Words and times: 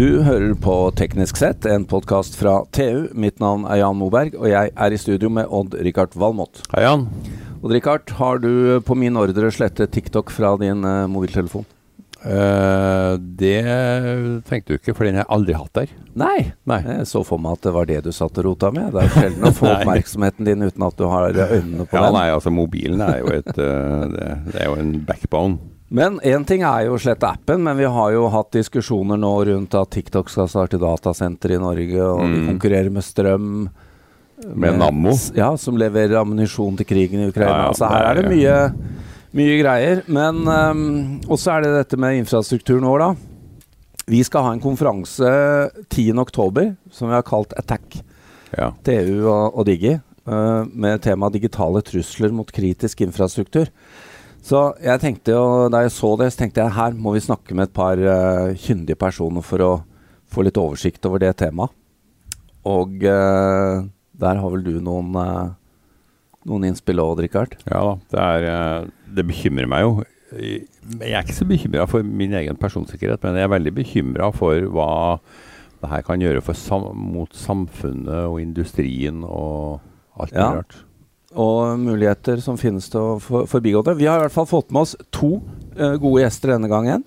Du 0.00 0.22
hører 0.24 0.54
på 0.56 0.74
Teknisk 0.96 1.36
sett, 1.36 1.66
en 1.68 1.82
podkast 1.84 2.32
fra 2.40 2.62
TU. 2.72 3.10
Mitt 3.12 3.36
navn 3.42 3.66
er 3.68 3.82
Jan 3.82 3.98
Moberg, 4.00 4.32
og 4.32 4.46
jeg 4.48 4.70
er 4.72 4.94
i 4.96 4.98
studio 5.02 5.28
med 5.28 5.50
Odd-Rikard 5.52 6.14
Valmot. 6.16 6.62
Hei, 6.72 6.86
Jan. 6.86 7.02
Odd-Rikard, 7.58 8.08
har 8.16 8.40
du 8.40 8.80
på 8.80 8.96
min 8.96 9.18
ordre 9.20 9.50
slettet 9.52 9.92
TikTok 9.92 10.32
fra 10.32 10.54
din 10.62 10.86
uh, 10.88 11.04
mobiltelefon? 11.04 11.66
Uh, 12.24 13.20
det 13.20 13.60
tenkte 14.48 14.72
du 14.72 14.78
ikke, 14.78 14.94
for 14.94 15.04
den 15.04 15.18
har 15.18 15.26
jeg 15.26 15.32
aldri 15.36 15.58
hatt 15.58 15.82
der. 15.82 15.92
Nei. 16.22 16.38
Nei. 16.72 16.80
Jeg 16.86 17.10
så 17.10 17.20
for 17.28 17.42
meg 17.44 17.58
at 17.58 17.68
det 17.68 17.74
var 17.76 17.90
det 17.90 17.98
du 18.06 18.08
satt 18.16 18.40
og 18.40 18.48
rota 18.48 18.70
med. 18.72 18.94
Det 18.96 19.02
er 19.04 19.12
sjelden 19.18 19.50
å 19.50 19.52
få 19.58 19.68
oppmerksomheten 19.74 20.48
din 20.48 20.64
uten 20.64 20.86
at 20.88 20.96
du 20.96 21.04
har 21.12 21.28
øynene 21.28 21.84
på 21.84 22.00
ja, 22.00 22.06
den. 22.06 22.16
Nei, 22.16 22.24
altså 22.38 22.54
mobilen 22.56 23.04
er 23.04 23.20
jo, 23.20 23.36
et, 23.36 23.52
uh, 23.52 24.08
det, 24.16 24.32
det, 24.48 24.56
er 24.62 24.72
jo 24.72 24.80
en 24.80 24.96
backbone. 25.04 25.60
Men 25.90 26.20
én 26.22 26.44
ting 26.46 26.62
er 26.62 26.84
jo 26.86 26.94
å 26.94 27.00
slette 27.02 27.26
appen, 27.26 27.64
men 27.66 27.74
vi 27.74 27.88
har 27.90 28.12
jo 28.14 28.28
hatt 28.30 28.52
diskusjoner 28.54 29.18
nå 29.18 29.30
rundt 29.48 29.74
at 29.74 29.90
TikTok 29.90 30.28
skal 30.30 30.46
starte 30.50 30.78
datasenter 30.78 31.56
i 31.56 31.58
Norge, 31.58 32.04
og 32.04 32.20
mm. 32.22 32.34
de 32.34 32.42
konkurrerer 32.46 32.92
med 32.94 33.02
strøm. 33.02 33.48
Med, 34.44 34.60
med 34.62 34.76
Nammo? 34.78 35.14
Ja, 35.34 35.50
som 35.58 35.78
leverer 35.80 36.20
ammunisjon 36.20 36.78
til 36.78 36.86
krigen 36.86 37.24
i 37.24 37.26
Ukraina. 37.32 37.56
Ja, 37.56 37.64
ja, 37.72 37.74
så 37.74 37.88
her 37.90 38.06
er 38.06 38.20
det 38.20 38.30
mye, 38.30 38.54
mye 39.36 39.56
greier. 39.58 40.02
Men 40.06 40.38
um, 40.46 40.84
også 41.26 41.56
er 41.56 41.66
det 41.66 41.72
dette 41.74 41.98
med 42.00 42.20
infrastrukturen 42.20 42.86
vår, 42.86 43.02
da. 43.02 43.10
Vi 44.10 44.22
skal 44.26 44.46
ha 44.46 44.52
en 44.54 44.62
konferanse 44.62 45.32
10.10 45.90 46.70
som 46.94 47.10
vi 47.10 47.18
har 47.18 47.26
kalt 47.26 47.56
Attack. 47.58 47.98
Ja. 48.54 48.70
TU 48.86 49.26
og, 49.26 49.58
og 49.58 49.66
Digi. 49.66 49.96
Uh, 50.30 50.62
med 50.70 51.02
tema 51.02 51.32
digitale 51.34 51.82
trusler 51.82 52.30
mot 52.30 52.54
kritisk 52.54 53.02
infrastruktur. 53.02 53.66
Så 54.46 54.60
jeg 54.82 55.02
tenkte 55.02 55.34
jo, 55.36 55.68
Da 55.72 55.84
jeg 55.84 55.94
så 55.94 56.14
det, 56.20 56.30
så 56.32 56.42
tenkte 56.42 56.64
jeg 56.64 56.76
her 56.76 56.96
må 56.96 57.14
vi 57.14 57.24
snakke 57.24 57.56
med 57.56 57.68
et 57.68 57.76
par 57.76 58.00
uh, 58.00 58.52
kyndige 58.58 58.98
personer 58.98 59.44
for 59.46 59.64
å 59.64 59.72
få 60.30 60.44
litt 60.46 60.58
oversikt 60.60 61.06
over 61.08 61.22
det 61.22 61.34
temaet. 61.40 61.74
Og 62.68 63.02
uh, 63.02 63.82
der 64.20 64.40
har 64.40 64.52
vel 64.52 64.64
du 64.64 64.74
noen, 64.84 65.14
uh, 65.16 65.52
noen 66.48 66.68
innspill 66.68 67.02
òg, 67.02 67.24
Rikard? 67.24 67.56
Ja 67.66 67.82
da. 67.88 67.94
Det, 68.12 68.24
er, 68.26 68.90
det, 69.16 69.26
bekymrer 69.28 69.70
meg 69.70 69.86
jo. 69.86 69.94
Jeg 70.30 71.10
er 71.10 71.24
ikke 71.24 71.40
så 71.40 71.48
bekymra 71.48 71.88
for 71.90 72.06
min 72.06 72.36
egen 72.38 72.58
personsikkerhet, 72.60 73.22
men 73.24 73.40
jeg 73.40 73.48
er 73.48 73.54
veldig 73.56 73.72
bekymra 73.80 74.30
for 74.36 74.68
hva 74.70 74.90
det 75.80 75.88
her 75.90 76.04
kan 76.06 76.22
gjøre 76.22 76.54
sam 76.54 76.90
mot 76.92 77.32
samfunnet 77.34 78.28
og 78.28 78.38
industrien 78.42 79.24
og 79.24 79.80
alt 80.20 80.34
mulig 80.36 80.44
ja. 80.44 80.52
rart 80.60 80.78
og 81.38 81.78
muligheter 81.78 82.40
som 82.42 82.58
finnes 82.58 82.88
til 82.90 83.00
å 83.00 83.18
for, 83.22 83.46
forbigå 83.50 83.84
det. 83.86 83.96
Vi 84.00 84.08
har 84.08 84.18
i 84.18 84.24
hvert 84.24 84.34
fall 84.34 84.48
fått 84.50 84.72
med 84.74 84.82
oss 84.82 84.96
to 85.14 85.38
uh, 85.78 85.94
gode 86.00 86.24
gjester 86.24 86.56
denne 86.56 86.70
gangen. 86.70 87.04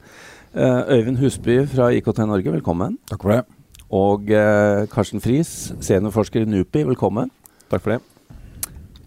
Uh, 0.55 0.85
Øyvind 0.95 1.19
Husby 1.19 1.59
fra 1.67 1.91
IKT 1.91 2.23
Norge, 2.23 2.53
velkommen. 2.53 2.97
Takk 3.09 3.25
for 3.25 3.35
det. 3.35 3.43
Og 3.93 4.31
uh, 4.31 4.87
Karsten 4.91 5.23
Friis, 5.23 5.73
seniorforsker 5.83 6.45
i 6.45 6.49
NUPI, 6.49 6.85
velkommen. 6.93 7.31
Takk 7.71 7.83
for 7.83 7.95
det. 7.95 8.01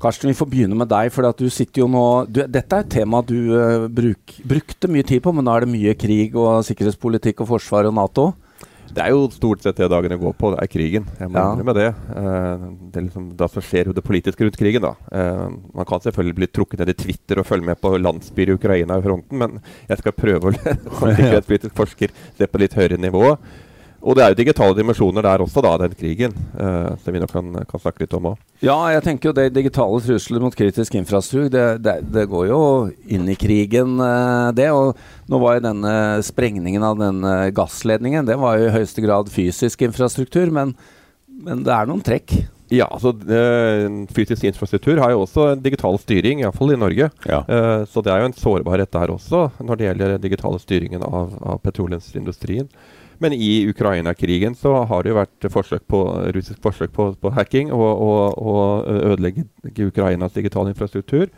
Karsten, 0.02 0.28
vi 0.28 0.36
får 0.36 0.50
begynne 0.52 0.76
med 0.76 0.90
deg. 0.92 1.08
for 1.10 1.24
du 1.32 1.48
sitter 1.48 1.80
jo 1.80 1.88
nå, 1.88 2.26
du, 2.28 2.42
Dette 2.44 2.76
er 2.76 2.84
et 2.84 2.92
tema 2.98 3.22
du 3.24 3.88
bruk, 3.88 4.34
brukte 4.44 4.90
mye 4.92 5.06
tid 5.06 5.22
på, 5.24 5.32
men 5.32 5.46
nå 5.46 5.54
er 5.54 5.64
det 5.64 5.72
mye 5.72 5.94
krig 5.96 6.36
og 6.36 6.60
sikkerhetspolitikk 6.68 7.40
og 7.40 7.54
forsvar 7.56 7.88
og 7.88 7.96
Nato. 7.96 8.26
Det 8.94 9.02
er 9.02 9.12
jo 9.14 9.26
stort 9.34 9.64
sett 9.64 9.78
det 9.80 9.88
dagene 9.92 10.18
går 10.20 10.34
på, 10.38 10.52
det 10.54 10.62
er 10.62 10.70
krigen. 10.70 11.06
Jeg 11.18 11.30
må 11.32 11.42
ja. 11.42 11.66
med 11.68 11.78
det. 11.78 11.88
Uh, 12.10 12.66
det 12.92 13.00
er 13.00 13.06
liksom, 13.08 13.28
det 13.38 13.50
som 13.52 13.64
skjer 13.64 13.92
det 13.96 14.04
politiske 14.06 14.46
rundt 14.46 14.58
krigen, 14.60 14.86
da. 14.86 14.94
Uh, 15.10 15.56
man 15.76 15.88
kan 15.88 16.02
selvfølgelig 16.04 16.38
bli 16.40 16.50
trukket 16.52 16.82
ned 16.82 16.94
i 16.94 16.98
Twitter 17.04 17.42
og 17.42 17.48
følge 17.48 17.70
med 17.70 17.80
på 17.82 17.94
landsbyer 17.98 18.54
i 18.54 18.58
Ukraina 18.58 18.98
i 18.98 19.04
fronten, 19.04 19.42
men 19.42 19.60
jeg 19.90 20.02
skal 20.02 20.16
prøve 20.16 20.52
å 20.52 20.56
som 21.00 21.14
sikkerhetspolitisk 21.18 21.76
forsker 21.76 22.14
se 22.38 22.50
på 22.50 22.62
litt 22.62 22.76
høyere 22.78 23.00
nivå. 23.00 23.36
Og 24.02 24.16
det 24.16 24.24
er 24.24 24.32
jo 24.32 24.38
digitale 24.38 24.76
dimensjoner 24.76 25.24
der 25.24 25.42
også, 25.44 25.62
da, 25.64 25.72
den 25.82 25.94
krigen. 25.98 26.34
Eh, 26.58 26.90
som 27.02 27.14
vi 27.14 27.22
nok 27.22 27.32
kan, 27.32 27.52
kan, 27.68 27.82
snakke 27.82 28.04
litt 28.04 28.16
om 28.18 28.30
òg. 28.32 28.42
Ja, 28.64 28.76
jeg 28.94 29.04
tenker 29.06 29.30
jo 29.30 29.36
det 29.36 29.48
digitale 29.56 30.00
trusler 30.04 30.42
mot 30.44 30.56
kritisk 30.56 30.98
infrastruktur, 30.98 31.48
det, 31.52 31.64
det, 31.84 31.96
det, 32.14 32.26
går 32.30 32.48
jo 32.50 32.60
inn 33.12 33.28
i 33.30 33.38
krigen, 33.38 33.96
uh, 34.00 34.52
det. 34.56 34.68
Og 34.74 34.96
nå 35.30 35.40
var 35.42 35.56
jo 35.56 35.66
denne 35.68 35.94
sprengningen 36.26 36.84
av 36.86 37.00
denne 37.00 37.38
gassledningen, 37.56 38.28
det 38.28 38.38
var 38.40 38.60
jo 38.60 38.68
i 38.68 38.76
høyeste 38.76 39.04
grad 39.04 39.32
fysisk 39.32 39.86
infrastruktur. 39.88 40.52
Men, 40.54 40.76
men 41.26 41.64
det 41.66 41.74
er 41.74 41.88
noen 41.88 42.04
trekk. 42.04 42.36
Ja, 42.72 42.88
altså 42.90 43.12
eh, 43.30 43.86
Fysisk 44.14 44.44
infrastruktur 44.48 44.98
har 44.98 45.12
jo 45.12 45.22
også 45.22 45.52
digital 45.62 45.98
styring, 46.02 46.42
iallfall 46.42 46.74
i 46.74 46.78
Norge. 46.80 47.10
Ja. 47.28 47.42
Eh, 47.46 47.82
så 47.90 48.02
det 48.02 48.12
er 48.12 48.22
jo 48.22 48.30
en 48.30 48.36
sårbarhet 48.36 48.90
der 48.92 49.12
også, 49.14 49.46
når 49.62 49.78
det 49.78 49.86
gjelder 49.86 50.14
den 50.14 50.24
digitale 50.24 50.58
styringen 50.62 51.04
av, 51.06 51.36
av 51.46 51.60
petroleumsindustrien. 51.62 52.66
Men 53.18 53.32
i 53.32 53.66
Ukraina-krigen 53.70 54.54
så 54.58 54.74
har 54.84 55.02
det 55.02 55.12
jo 55.12 55.18
vært 55.20 55.50
forsøk 55.52 55.84
på, 55.88 56.02
russisk 56.36 56.60
forsøk 56.64 56.92
på, 56.96 57.10
på 57.20 57.32
hacking 57.36 57.72
og, 57.72 58.02
og, 58.36 58.88
ødelegge 59.12 59.46
Ukrainas 59.88 60.36
digitale 60.36 60.74
infrastruktur. 60.74 61.30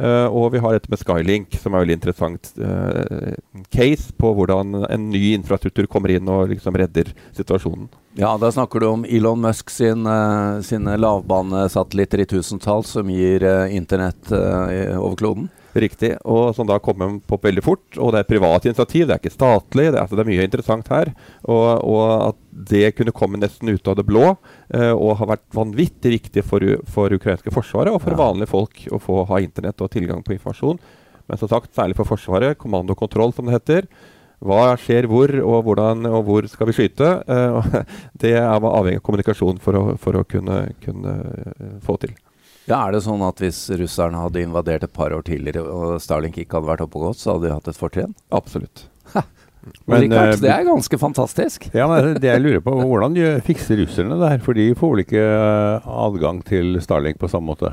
Uh, 0.00 0.24
og 0.32 0.54
vi 0.54 0.60
har 0.64 0.72
dette 0.72 0.88
med 0.90 0.98
Skylink, 0.98 1.56
som 1.60 1.74
er 1.74 1.82
veldig 1.84 1.96
interessant 1.98 2.48
uh, 2.56 3.34
case 3.74 4.14
på 4.16 4.30
hvordan 4.34 4.86
en 4.88 5.10
ny 5.12 5.34
infrastruktur 5.36 5.86
kommer 5.90 6.14
inn 6.14 6.30
og 6.32 6.48
liksom 6.50 6.78
redder 6.80 7.12
situasjonen. 7.36 7.90
Ja, 8.16 8.32
da 8.40 8.48
snakker 8.52 8.80
du 8.80 8.88
om 8.88 9.04
Elon 9.04 9.44
Musk 9.44 9.70
sin, 9.70 10.08
uh, 10.08 10.62
sine 10.64 10.96
lavbanesatellitter 10.96 12.24
i 12.24 12.28
tusentall 12.32 12.86
som 12.88 13.12
gir 13.12 13.44
internett 13.68 14.32
over 14.32 15.18
kloden? 15.20 15.50
Riktig. 15.72 16.10
Og 16.28 16.52
som 16.56 16.68
da 16.68 16.76
kommer 16.82 17.14
på 17.26 17.38
veldig 17.40 17.64
fort. 17.64 17.84
Og 17.96 18.12
det 18.12 18.22
er 18.22 18.28
privat 18.28 18.66
initiativ, 18.68 19.06
det 19.08 19.16
er 19.16 19.22
ikke 19.22 19.34
statlig. 19.34 19.88
Det 19.88 19.96
er, 19.96 20.02
altså, 20.04 20.18
det 20.18 20.24
er 20.24 20.30
mye 20.30 20.46
interessant 20.46 20.90
her. 20.92 21.12
Og, 21.48 21.68
og, 21.88 22.08
at 22.28 22.40
det 22.72 22.92
kunne 22.98 23.14
komme 23.16 23.40
nesten 23.40 23.72
ut 23.72 23.88
av 23.88 23.96
det 23.96 24.04
blå, 24.06 24.34
eh, 24.76 24.92
og 24.92 25.16
har 25.22 25.32
vært 25.32 25.46
vanvittig 25.56 26.12
viktig 26.18 26.44
for, 26.44 26.64
for 26.92 27.14
ukrainske 27.16 27.52
forsvaret 27.54 27.94
og 27.94 28.02
for 28.04 28.12
ja. 28.12 28.20
vanlige 28.20 28.52
folk 28.52 28.82
å 28.92 29.00
få 29.00 29.22
ha 29.30 29.40
internett 29.40 29.80
og 29.80 29.92
tilgang 29.94 30.20
på 30.24 30.36
informasjon. 30.36 30.80
Men 31.30 31.40
som 31.40 31.48
sagt, 31.48 31.72
særlig 31.72 31.96
for 31.96 32.08
Forsvaret, 32.08 32.58
kommando 32.60 32.92
og 32.92 33.00
kontroll, 33.00 33.32
som 33.32 33.48
det 33.48 33.56
heter. 33.56 33.88
Hva 34.42 34.74
skjer 34.80 35.06
hvor, 35.10 35.30
og 35.46 35.68
hvordan 35.68 36.08
og 36.10 36.26
hvor 36.26 36.48
skal 36.50 36.68
vi 36.68 36.76
skyte? 36.76 37.14
Eh, 37.30 37.78
det 38.24 38.34
er 38.36 38.50
avhengig 38.50 39.00
av 39.00 39.06
kommunikasjon 39.06 39.62
for 39.62 39.78
å, 39.78 39.84
for 40.02 40.18
å 40.18 40.26
kunne, 40.28 40.64
kunne 40.82 41.16
uh, 41.22 41.72
få 41.86 41.96
til. 42.02 42.12
Ja, 42.68 42.78
Er 42.86 42.94
det 42.94 43.02
sånn 43.02 43.22
at 43.26 43.42
hvis 43.42 43.64
russerne 43.74 44.22
hadde 44.22 44.44
invadert 44.44 44.86
et 44.86 44.94
par 44.94 45.14
år 45.14 45.24
tidligere, 45.26 45.64
og 45.66 45.98
Starlink 46.02 46.38
ikke 46.38 46.60
hadde 46.60 46.70
vært 46.70 46.84
oppe 46.84 47.00
og 47.00 47.08
gått, 47.10 47.22
så 47.22 47.34
hadde 47.34 47.48
de 47.48 47.54
hatt 47.56 47.70
et 47.72 47.78
fortrinn? 47.78 48.16
Absolutt. 48.30 48.86
Men, 49.86 50.02
Richard, 50.02 50.40
det 50.42 50.50
er 50.50 50.64
ganske 50.66 50.98
fantastisk. 50.98 51.68
Ja, 51.74 51.86
men 51.90 52.16
det 52.18 52.26
jeg 52.26 52.42
lurer 52.42 52.62
på, 52.64 52.74
Hvordan 52.82 53.14
fikser 53.46 53.78
russerne 53.78 54.18
det 54.18 54.34
her? 54.34 54.42
For 54.42 54.58
de 54.58 54.72
får 54.78 54.90
vel 54.94 55.04
ikke 55.04 55.22
eh, 55.22 55.88
adgang 56.06 56.42
til 56.46 56.80
Starlink 56.82 57.20
på 57.22 57.30
samme 57.30 57.52
måte? 57.52 57.70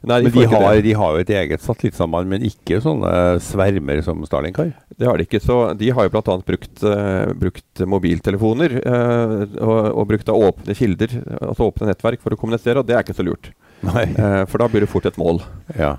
Nei, 0.00 0.22
de, 0.22 0.30
men 0.30 0.32
de 0.32 0.44
har, 0.48 0.78
de 0.80 0.92
har, 0.96 1.12
jo 1.12 1.20
et 1.20 1.32
eget 1.36 1.64
satellittsamband, 1.64 2.28
men 2.32 2.44
ikke 2.48 2.78
sånne 2.80 3.12
svermer 3.44 4.00
som 4.04 4.22
Starlink 4.24 4.56
har? 4.60 4.70
Det 4.96 5.08
har 5.08 5.20
de 5.20 5.26
ikke. 5.28 5.42
så 5.44 5.58
De 5.76 5.90
har 5.92 6.06
jo 6.06 6.12
bl.a. 6.14 6.36
Brukt, 6.46 6.84
uh, 6.84 7.32
brukt 7.36 7.82
mobiltelefoner 7.84 8.78
uh, 8.80 9.34
og, 9.60 9.80
og, 9.90 10.06
brukt 10.08 10.32
åpne 10.32 10.76
kilder, 10.76 11.18
altså 11.40 11.68
åpne 11.68 11.90
nettverk, 11.90 12.24
for 12.24 12.32
å 12.32 12.40
kommunisere, 12.40 12.80
og 12.80 12.88
det 12.88 12.96
er 12.96 13.04
ikke 13.04 13.18
så 13.20 13.28
lurt. 13.28 13.52
Uh, 13.84 14.44
for 14.50 14.60
da 14.60 14.68
blir 14.68 14.84
det 14.84 14.90
fort 14.92 15.06
et 15.08 15.20
mål. 15.20 15.40
Ja, 15.74 15.94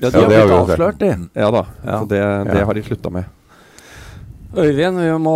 ja 0.00 0.10
De 0.10 0.12
har 0.16 0.30
blitt 0.30 0.54
avslørt, 0.60 1.00
de. 1.02 1.12
Ja 1.36 1.50
da. 1.52 1.66
Ja. 1.84 1.98
Så 1.98 2.08
det, 2.12 2.22
det 2.52 2.64
har 2.64 2.78
de 2.78 2.86
slutta 2.86 3.12
med. 3.12 3.28
Øyvind, 4.48 4.96
vi 4.96 5.08
må 5.20 5.34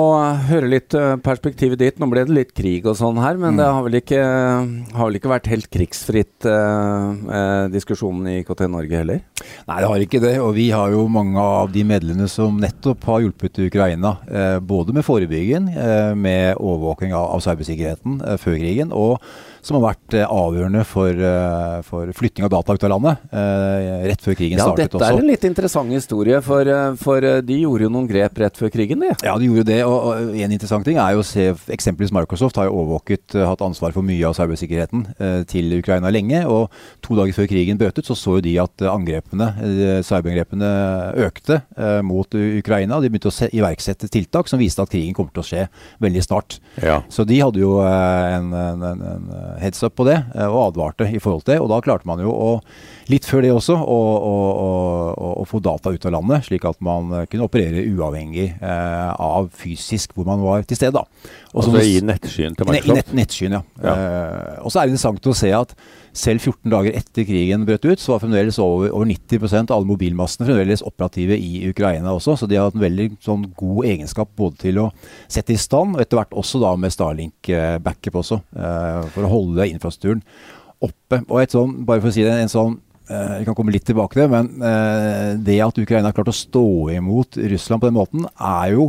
høre 0.48 0.70
litt 0.72 0.94
eh, 0.96 1.18
perspektivet 1.20 1.76
ditt. 1.82 1.98
Nå 2.00 2.06
ble 2.08 2.22
det 2.24 2.32
litt 2.32 2.54
krig 2.56 2.86
og 2.88 2.96
sånn 2.96 3.18
her, 3.20 3.36
men 3.36 3.52
mm. 3.52 3.58
det 3.60 3.66
har 3.68 3.84
vel, 3.84 3.96
ikke, 3.98 4.20
har 4.22 5.10
vel, 5.10 5.18
ikke, 5.18 5.32
vært 5.34 5.50
helt 5.52 5.68
krigsfritt 5.72 6.48
eh, 6.48 7.10
eh 7.36 7.66
diskusjonen 7.74 8.30
i 8.32 8.38
IKT 8.40 8.64
Norge 8.72 9.02
heller? 9.02 9.20
Nei, 9.68 9.76
det 9.76 9.90
har 9.92 10.06
ikke 10.06 10.22
det. 10.24 10.32
Og 10.40 10.54
vi 10.56 10.70
har 10.72 10.96
jo 10.96 11.04
mange 11.12 11.36
av 11.36 11.68
de 11.74 11.84
medlemmene 11.84 12.30
som 12.32 12.56
nettopp 12.62 13.04
har 13.10 13.20
hjulpet 13.26 13.60
Ukraina. 13.66 14.16
Eh, 14.32 14.58
både 14.64 14.96
med 14.96 15.04
forebygging, 15.04 15.68
eh, 15.76 16.14
med 16.16 16.56
overvåking 16.56 17.12
av, 17.12 17.34
av 17.36 17.44
cybersikkerheten 17.44 18.22
eh, 18.24 18.40
før 18.40 18.56
krigen. 18.64 18.96
og 18.96 19.20
som 19.62 19.78
har 19.78 19.84
vært 19.92 20.16
eh, 20.18 20.26
avgjørende 20.26 20.82
for, 20.88 21.14
eh, 21.14 21.76
for, 21.86 22.10
flytting 22.18 22.46
av 22.46 22.50
data 22.50 22.74
ut 22.74 22.86
av 22.86 22.90
landet 22.90 23.20
eh, 23.30 24.08
rett 24.10 24.24
før 24.24 24.36
krigen 24.38 24.58
ja, 24.58 24.66
startet. 24.66 24.90
Dette 24.96 25.06
er 25.06 25.20
en 25.20 25.28
litt 25.28 25.46
interessant 25.46 25.94
historie, 25.94 26.40
for, 26.42 26.66
for, 26.98 27.26
de 27.46 27.58
gjorde 27.60 27.86
jo 27.86 27.92
noen 27.94 28.08
grep 28.10 28.40
rett 28.42 28.58
før 28.58 28.72
krigen, 28.74 29.04
de. 29.04 29.12
Ja, 29.22 29.36
de 29.38 29.46
gjorde 29.46 29.68
det. 29.70 29.78
Og, 29.86 30.08
og 30.10 30.34
en 30.34 30.54
interessant 30.56 30.86
ting 30.86 30.98
er 30.98 31.14
jo 31.14 31.22
å 31.22 31.26
se 31.26 31.48
eksempelvis 31.72 32.14
Microsoft 32.14 32.58
har 32.58 32.66
jo 32.68 32.80
overvåket, 32.80 33.36
hatt 33.38 33.62
ansvar 33.62 33.94
for 33.94 34.06
mye 34.06 34.26
av 34.26 34.34
cybersikkerheten 34.36 35.04
til 35.50 35.76
Ukraina 35.78 36.10
lenge. 36.12 36.42
Og 36.50 36.72
to 37.04 37.16
dager 37.18 37.36
før 37.36 37.48
krigen 37.52 37.78
brøt 37.78 38.00
ut, 38.00 38.08
så 38.08 38.16
så 38.18 38.36
jo 38.38 38.44
de 38.44 38.56
at 38.62 38.84
angrepene, 38.90 39.48
cyberangrepene 40.06 40.72
økte 41.28 41.60
mot 42.06 42.34
Ukraina. 42.34 42.98
De 43.02 43.12
begynte 43.12 43.30
å 43.30 43.50
iverksette 43.52 44.10
tiltak 44.12 44.50
som 44.50 44.60
viste 44.62 44.82
at 44.82 44.92
krigen 44.92 45.14
kommer 45.16 45.34
til 45.34 45.44
å 45.44 45.48
skje 45.52 45.66
veldig 46.02 46.26
snart. 46.26 46.58
Ja. 46.82 47.00
Så 47.12 47.26
de 47.28 47.38
hadde 47.42 47.62
jo 47.62 47.76
en, 47.86 48.50
en, 48.56 48.86
en, 48.90 49.06
en 49.14 49.32
heads 49.60 49.82
up 49.82 49.96
på 49.98 50.06
det 50.08 50.18
eh, 50.34 50.46
og 50.46 50.70
advarte 50.70 51.08
i 51.08 51.20
forhold 51.22 51.44
til 51.44 51.54
det. 51.54 51.60
Og 51.64 51.70
da 51.72 51.80
klarte 51.84 52.08
man 52.08 52.22
jo 52.22 52.32
å, 52.32 52.50
litt 53.12 53.28
før 53.28 53.44
det 53.44 53.52
også, 53.54 53.76
å, 53.76 55.44
få 55.48 55.60
data 55.62 55.92
ut 55.92 56.06
av 56.08 56.14
landet, 56.16 56.46
slik 56.48 56.64
at 56.68 56.78
man 56.84 57.10
kunne 57.30 57.46
operere 57.46 57.84
uavhengig 57.92 58.48
eh, 58.56 59.10
av 59.12 59.50
fysisk 59.58 60.14
hvor 60.16 60.28
man 60.28 60.42
var 60.42 60.64
til 60.68 60.78
stede. 60.78 60.96
da. 60.96 61.32
Også 61.52 61.72
altså 61.72 61.82
i 61.84 61.98
nettskyen 62.04 62.56
til 62.56 62.68
Microsoft? 62.68 62.92
I 62.92 62.96
nett, 62.96 63.10
nettskyen, 63.16 63.58
ja. 63.58 63.62
ja. 63.84 63.96
Eh, 63.96 64.54
og 64.62 64.72
så 64.72 64.80
er 64.80 64.88
det 64.88 64.96
interessant 64.96 65.28
å 65.28 65.36
se 65.36 65.52
at 65.56 65.74
selv 66.12 66.44
14 66.44 66.72
dager 66.72 66.96
etter 66.96 67.26
krigen 67.28 67.66
brøt 67.68 67.86
ut, 67.88 68.00
så 68.00 68.14
var 68.14 68.22
fremdeles 68.24 68.58
over, 68.62 68.92
over 68.92 69.08
90 69.08 69.44
av 69.62 69.74
alle 69.78 69.88
mobilmassene 69.88 70.48
fremdeles 70.48 70.84
operative 70.84 71.36
i 71.40 71.64
Ukraina 71.70 72.12
også. 72.12 72.36
Så 72.40 72.48
de 72.48 72.58
har 72.58 72.68
hatt 72.68 72.76
en 72.76 72.84
veldig 72.84 73.08
sånn, 73.24 73.46
god 73.58 73.88
egenskap 73.88 74.32
både 74.38 74.60
til 74.66 74.80
å 74.84 74.88
sette 75.26 75.56
i 75.56 75.60
stand, 75.60 75.96
og 75.96 76.04
etter 76.04 76.20
hvert 76.20 76.36
også 76.42 76.60
da 76.62 76.74
med 76.80 76.94
Starlink-backup 76.94 78.18
også, 78.22 78.42
eh, 78.56 79.02
for 79.14 79.26
å 79.26 79.32
holde 79.32 79.68
infrastrukturen 79.72 80.24
oppe. 80.82 81.22
Og 81.28 81.38
et 81.42 81.54
sånn, 81.54 81.78
bare 81.88 82.02
for 82.02 82.12
å 82.12 82.14
si 82.14 82.24
det, 82.26 82.34
en 82.42 82.52
sånn 82.52 82.80
Vi 83.10 83.44
kan 83.44 83.56
komme 83.58 83.72
litt 83.74 83.84
tilbake 83.84 84.14
til 84.14 84.22
det, 84.22 84.30
men 84.32 84.62
uh, 84.62 85.34
det 85.42 85.58
at 85.64 85.78
Ukraina 85.82 86.08
har 86.08 86.14
klart 86.16 86.30
å 86.30 86.36
stå 86.36 86.64
imot 86.94 87.36
Russland 87.50 87.82
på 87.82 87.88
den 87.90 87.96
måten, 87.98 88.28
er 88.38 88.76
jo 88.76 88.86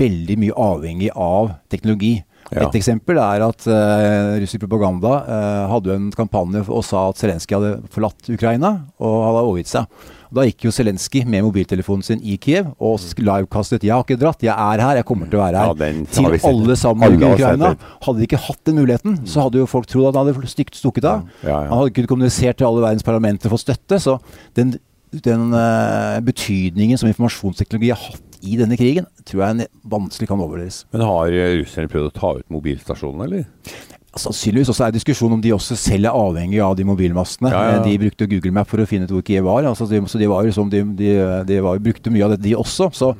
veldig 0.00 0.36
mye 0.40 0.56
avhengig 0.56 1.10
av 1.12 1.52
teknologi. 1.70 2.16
Ja. 2.50 2.64
Et 2.64 2.80
eksempel 2.80 3.20
er 3.22 3.44
at 3.46 3.66
uh, 3.70 4.38
russisk 4.42 4.64
propaganda 4.64 5.12
uh, 5.22 5.66
hadde 5.70 5.94
en 5.94 6.08
kampanje 6.16 6.64
og 6.66 6.82
sa 6.86 7.04
at 7.10 7.20
Zelenskyj 7.20 7.58
hadde 7.58 7.92
forlatt 7.94 8.32
Ukraina 8.32 8.72
og 8.98 9.18
hadde 9.28 9.44
overgitt 9.44 9.70
seg. 9.70 10.00
Da 10.30 10.44
gikk 10.46 10.68
jo 10.68 10.72
Zelenskyj 10.74 11.24
med 11.26 11.42
mobiltelefonen 11.42 12.04
sin 12.06 12.20
i 12.22 12.36
Kiev 12.38 12.68
og 12.78 13.00
livekastet 13.18 13.82
'Jeg 13.82 13.94
har 13.94 14.04
ikke 14.04 14.18
dratt, 14.20 14.42
jeg 14.42 14.54
er 14.54 14.82
her, 14.84 14.96
jeg 15.00 15.04
kommer 15.04 15.26
til 15.26 15.40
å 15.40 15.42
være 15.42 15.58
her' 15.58 15.74
ja, 15.74 16.04
til 16.06 16.48
alle 16.50 16.76
sammen 16.76 17.16
i 17.18 17.32
Ukraina. 17.32 17.74
Hadde 18.00 18.18
de 18.18 18.28
ikke 18.28 18.44
hatt 18.46 18.62
den 18.64 18.78
muligheten, 18.78 19.18
så 19.26 19.42
hadde 19.42 19.58
jo 19.58 19.66
folk 19.66 19.86
trodd 19.90 20.08
at 20.08 20.20
han 20.20 20.30
hadde 20.30 20.46
stygt 20.46 20.78
stukket 20.78 21.04
av. 21.04 21.26
Ja, 21.42 21.66
han 21.66 21.78
hadde 21.78 21.94
kunnet 21.96 22.08
kommunisert 22.08 22.58
til 22.58 22.66
alle 22.66 22.84
verdens 22.84 23.02
parlamenter 23.02 23.50
for 23.50 23.58
støtte. 23.58 23.98
Så 23.98 24.18
den, 24.54 24.78
den 25.10 25.50
uh, 25.52 26.22
betydningen 26.22 26.98
som 26.98 27.10
informasjonsteknologi 27.10 27.90
har 27.90 27.98
hatt 27.98 28.38
i 28.46 28.56
denne 28.56 28.78
krigen, 28.78 29.06
tror 29.26 29.42
jeg 29.44 29.66
vanskelig 29.82 30.30
kan 30.30 30.40
overleves. 30.40 30.84
Men 30.94 31.04
har 31.04 31.34
russerne 31.60 31.90
prøvd 31.90 32.08
å 32.08 32.18
ta 32.20 32.34
ut 32.38 32.46
mobilstasjonene, 32.54 33.26
eller? 33.26 33.98
Sannsynligvis 34.18 34.72
også 34.72 34.88
er 34.88 34.94
diskusjon 34.94 35.36
om 35.36 35.42
de 35.42 35.52
også 35.54 35.76
selv 35.78 36.08
er 36.08 36.16
avhengig 36.18 36.58
av 36.66 36.72
de 36.74 36.82
mobilmastene. 36.86 37.52
Ja, 37.54 37.76
ja. 37.76 37.82
De 37.84 37.92
brukte 38.02 38.26
Google 38.26 38.50
Map 38.56 38.66
for 38.66 38.82
å 38.82 38.86
finne 38.90 39.06
ut 39.06 39.12
hvor 39.14 39.22
Kiev 39.26 39.44
var. 39.46 39.68
Altså 39.70 39.86
de, 39.86 40.00
så 40.10 40.18
de, 40.18 40.26
var 40.30 40.48
liksom, 40.48 40.66
de, 40.72 40.80
de, 40.98 41.10
de 41.46 41.58
var, 41.62 41.78
brukte 41.84 42.10
mye 42.10 42.24
av 42.26 42.34
det, 42.34 42.40
de 42.42 42.56
også. 42.58 42.88
Så, 42.96 43.12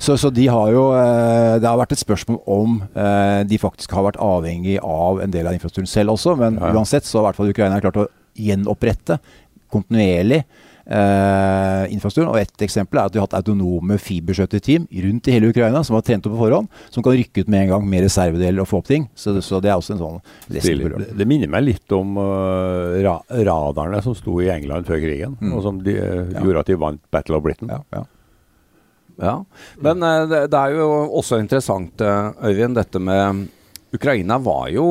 så, 0.00 0.16
så, 0.16 0.30
de 0.32 0.46
har 0.48 0.70
jo 0.72 0.86
eh, 0.96 1.58
Det 1.60 1.68
har 1.68 1.76
vært 1.82 1.92
et 1.92 2.00
spørsmål 2.00 2.40
om 2.48 2.78
eh, 2.88 3.42
de 3.50 3.60
faktisk 3.60 3.92
har 3.92 4.06
vært 4.08 4.20
avhengig 4.24 4.78
av 4.80 5.20
en 5.20 5.34
del 5.34 5.50
av 5.50 5.58
infrastrukturen 5.58 5.90
selv 5.90 6.16
også. 6.16 6.38
Men 6.40 6.56
ja, 6.56 6.72
uansett 6.72 7.04
så 7.04 7.20
har 7.20 7.26
i 7.26 7.28
hvert 7.28 7.42
fall 7.42 7.52
Ukraina 7.52 7.82
klart 7.84 8.00
å 8.00 8.08
gjenopprette 8.38 9.20
kontinuerlig 9.68 10.46
eh, 10.88 11.84
infrastrukturen. 11.92 12.32
Og 12.32 12.40
Et 12.40 12.64
eksempel 12.66 12.98
er 12.98 13.08
at 13.08 13.14
vi 13.14 13.20
har 13.20 13.28
hatt 13.28 13.36
autonome 13.38 13.98
fiberskjøtterteam 14.00 14.88
rundt 15.04 15.28
i 15.28 15.34
hele 15.36 15.50
Ukraina 15.52 15.82
som 15.86 15.98
har 15.98 16.04
trent 16.06 16.26
opp 16.26 16.34
på 16.36 16.42
forhånd, 16.44 16.68
som 16.94 17.04
kan 17.04 17.16
rykke 17.18 17.44
ut 17.44 17.52
med 17.52 17.66
en 17.66 17.72
gang 17.74 17.88
med 17.88 18.06
reservedeler 18.06 18.64
og 18.64 18.70
få 18.70 18.82
opp 18.82 18.90
ting. 18.90 19.08
Så, 19.14 19.36
så 19.44 19.60
det 19.64 19.72
er 19.72 19.78
også 19.78 19.96
en 19.96 20.02
sånn 20.02 20.20
det, 20.48 20.62
det, 20.64 21.28
minner 21.28 21.50
meg 21.52 21.66
litt 21.66 21.96
om 21.96 22.16
uh, 22.20 22.98
ra 23.04 23.18
radarene 23.28 24.02
som 24.04 24.16
sto 24.16 24.38
i 24.42 24.50
England 24.52 24.88
før 24.88 25.02
krigen, 25.02 25.36
mm. 25.40 25.52
og 25.52 25.64
som 25.66 25.82
de, 25.84 25.98
uh, 25.98 26.22
ja. 26.32 26.44
gjorde 26.44 26.64
at 26.64 26.70
de 26.72 26.78
vant 26.80 27.02
Battle 27.12 27.38
of 27.38 27.44
Britain. 27.44 27.72
Ja, 27.72 27.82
ja. 27.94 28.02
ja. 29.26 29.36
Men 29.84 30.02
uh, 30.04 30.24
det, 30.30 30.46
det, 30.54 30.62
er 30.62 30.78
jo 30.78 30.88
også 31.20 31.40
interessant, 31.42 32.00
Øyvind, 32.00 32.78
dette 32.78 33.02
med 33.02 33.46
Ukraina 33.94 34.36
var 34.44 34.68
jo 34.72 34.88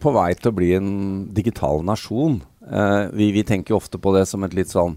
på 0.00 0.12
vei 0.16 0.30
til 0.36 0.50
å 0.50 0.56
bli 0.56 0.70
en 0.76 0.92
digital 1.36 1.82
nasjon. 1.84 2.38
vi, 3.12 3.26
vi 3.32 3.42
tenker 3.44 3.74
jo 3.74 3.76
ofte 3.76 4.00
på 4.00 4.12
det 4.16 4.24
som 4.28 4.44
et 4.44 4.54
litt 4.56 4.72
sånn 4.72 4.96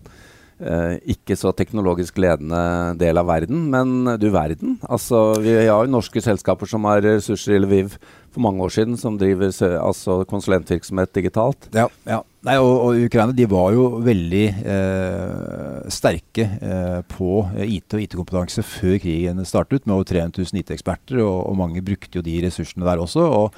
Eh, 0.62 0.98
ikke 1.16 1.34
så 1.40 1.50
teknologisk 1.58 2.20
ledende 2.22 2.94
del 3.02 3.18
av 3.18 3.26
verden, 3.30 3.64
men 3.74 4.18
du 4.22 4.28
verden. 4.30 4.78
Altså, 4.86 5.32
vi 5.42 5.56
har 5.58 5.88
jo 5.88 5.90
norske 5.90 6.22
selskaper 6.22 6.70
som 6.70 6.86
har 6.86 7.02
ressurser 7.02 7.58
i 7.58 7.62
Lviv 7.64 7.96
for 8.32 8.44
mange 8.46 8.62
år 8.64 8.72
siden, 8.76 8.98
som 9.00 9.18
driver 9.20 9.50
altså, 9.82 10.22
konsulentvirksomhet 10.30 11.12
digitalt. 11.18 11.68
Ja, 11.76 11.88
ja. 12.06 12.22
Nei, 12.46 12.56
og, 12.58 12.72
og, 12.72 13.02
Ukraina 13.06 13.36
de 13.38 13.46
var 13.50 13.74
jo 13.76 13.84
veldig 14.02 14.46
eh, 14.74 15.90
sterke 15.94 16.48
eh, 16.58 17.02
på 17.10 17.44
IT 17.66 17.98
og 17.98 18.06
IT-kompetanse 18.06 18.66
før 18.66 18.98
krigen 19.02 19.44
startet, 19.46 19.86
med 19.86 19.98
over 19.98 20.10
300 20.10 20.46
000 20.46 20.64
IT-eksperter, 20.64 21.22
og, 21.22 21.38
og, 21.52 21.58
mange 21.60 21.84
brukte 21.86 22.18
jo 22.18 22.26
de 22.26 22.40
ressursene 22.46 22.88
der 22.88 23.02
også. 23.02 23.26
og 23.26 23.54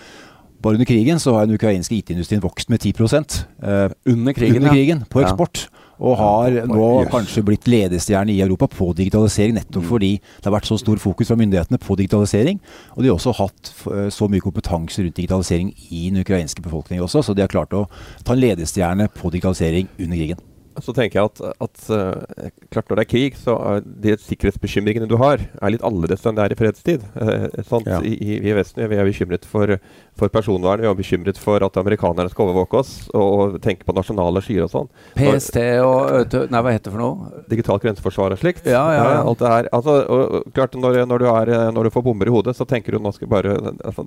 bare 0.64 0.78
under 0.78 0.88
krigen 0.88 1.20
så 1.20 1.34
har 1.36 1.48
den 1.48 1.58
ukrainske 1.58 1.96
IT-industrien 1.98 2.44
vokst 2.44 2.70
med 2.72 2.80
10 2.80 2.94
eh, 2.96 3.90
Under 4.08 4.34
krigen, 4.34 4.64
under 4.64 4.72
krigen 4.72 5.04
på 5.12 5.20
eksport. 5.20 5.68
Ja. 5.68 5.83
Og 6.02 6.18
har 6.18 6.56
nå 6.70 6.88
kanskje 7.12 7.44
blitt 7.46 7.68
ledestjerne 7.70 8.34
i 8.34 8.42
Europa 8.42 8.68
på 8.72 8.90
digitalisering, 8.98 9.58
nettopp 9.60 9.86
mm. 9.86 9.90
fordi 9.92 10.12
det 10.20 10.48
har 10.48 10.56
vært 10.56 10.70
så 10.70 10.80
stor 10.82 11.02
fokus 11.02 11.30
fra 11.30 11.38
myndighetene 11.40 11.82
på 11.82 11.98
digitalisering. 12.00 12.62
Og 12.96 13.04
de 13.04 13.12
har 13.12 13.20
også 13.20 13.36
hatt 13.38 13.74
eh, 13.92 14.08
så 14.14 14.30
mye 14.32 14.44
kompetanse 14.44 15.04
rundt 15.04 15.20
digitalisering 15.20 15.74
i 15.90 16.08
den 16.10 16.24
ukrainske 16.24 16.66
befolkningen 16.66 17.06
også, 17.06 17.22
så 17.24 17.38
de 17.38 17.46
har 17.46 17.52
klart 17.52 17.76
å 17.78 17.86
ta 18.26 18.34
en 18.34 18.42
ledestjerne 18.42 19.10
på 19.14 19.34
digitalisering 19.34 19.92
under 20.00 20.20
krigen 20.20 20.50
så 20.82 20.94
tenker 20.96 21.20
jeg 21.20 21.30
at, 21.30 21.42
at 21.62 21.84
uh, 21.94 22.48
klart 22.74 22.90
når 22.90 23.00
det 23.00 23.04
er 23.04 23.12
krig, 23.12 23.38
så 23.38 23.56
er 23.70 23.84
de 24.06 24.16
sikkerhetsbekymringene 24.22 25.10
du 25.10 25.18
har, 25.22 25.44
er 25.62 25.74
litt 25.74 25.86
annerledes 25.86 26.24
enn 26.26 26.38
det 26.38 26.46
er 26.46 26.56
i 26.56 26.58
fredstid. 26.58 27.06
Uh, 27.14 27.46
ja. 27.86 28.00
I, 28.02 28.16
I, 28.40 28.56
Vesten 28.58 28.90
vi 28.90 29.00
er 29.00 29.10
bekymret 29.10 29.46
for, 29.50 29.76
for, 30.20 30.30
personvern, 30.34 30.82
vi 30.84 30.90
er 30.90 30.98
bekymret 30.98 31.40
for 31.42 31.64
at 31.66 31.78
amerikanerne 31.80 32.32
skal 32.32 32.48
overvåke 32.48 32.80
oss 32.82 32.92
og, 33.18 33.58
tenke 33.64 33.86
på 33.88 33.96
nasjonale 33.96 34.42
skyer 34.44 34.66
og 34.66 34.72
sånn. 34.72 34.90
PST 35.18 35.60
og 35.84 36.36
Nei, 36.54 36.62
hva 36.62 36.74
heter 36.74 36.90
det 36.90 36.94
for 36.94 37.02
noe? 37.02 37.44
Digitalt 37.50 37.86
grenseforsvar 37.86 38.36
og 38.36 38.42
slikt. 38.42 38.68
Ja, 38.70 38.84
ja, 38.96 39.06
ja. 39.16 39.22
alt 39.24 39.42
det 39.42 39.54
her. 39.54 39.70
Altså, 39.76 39.96
og, 40.04 40.52
klart 40.56 40.78
når, 40.78 41.04
når, 41.10 41.24
du 41.24 41.30
er, 41.32 41.54
når, 41.76 41.88
du 41.88 41.96
får 41.96 42.06
bomber 42.06 42.30
i 42.30 42.34
hodet, 42.34 42.56
så 42.58 42.68
tenker 42.70 42.96
du 42.96 43.02
nå 43.04 43.14
skal 43.16 43.32
bare 43.32 43.56
altså, 43.84 44.06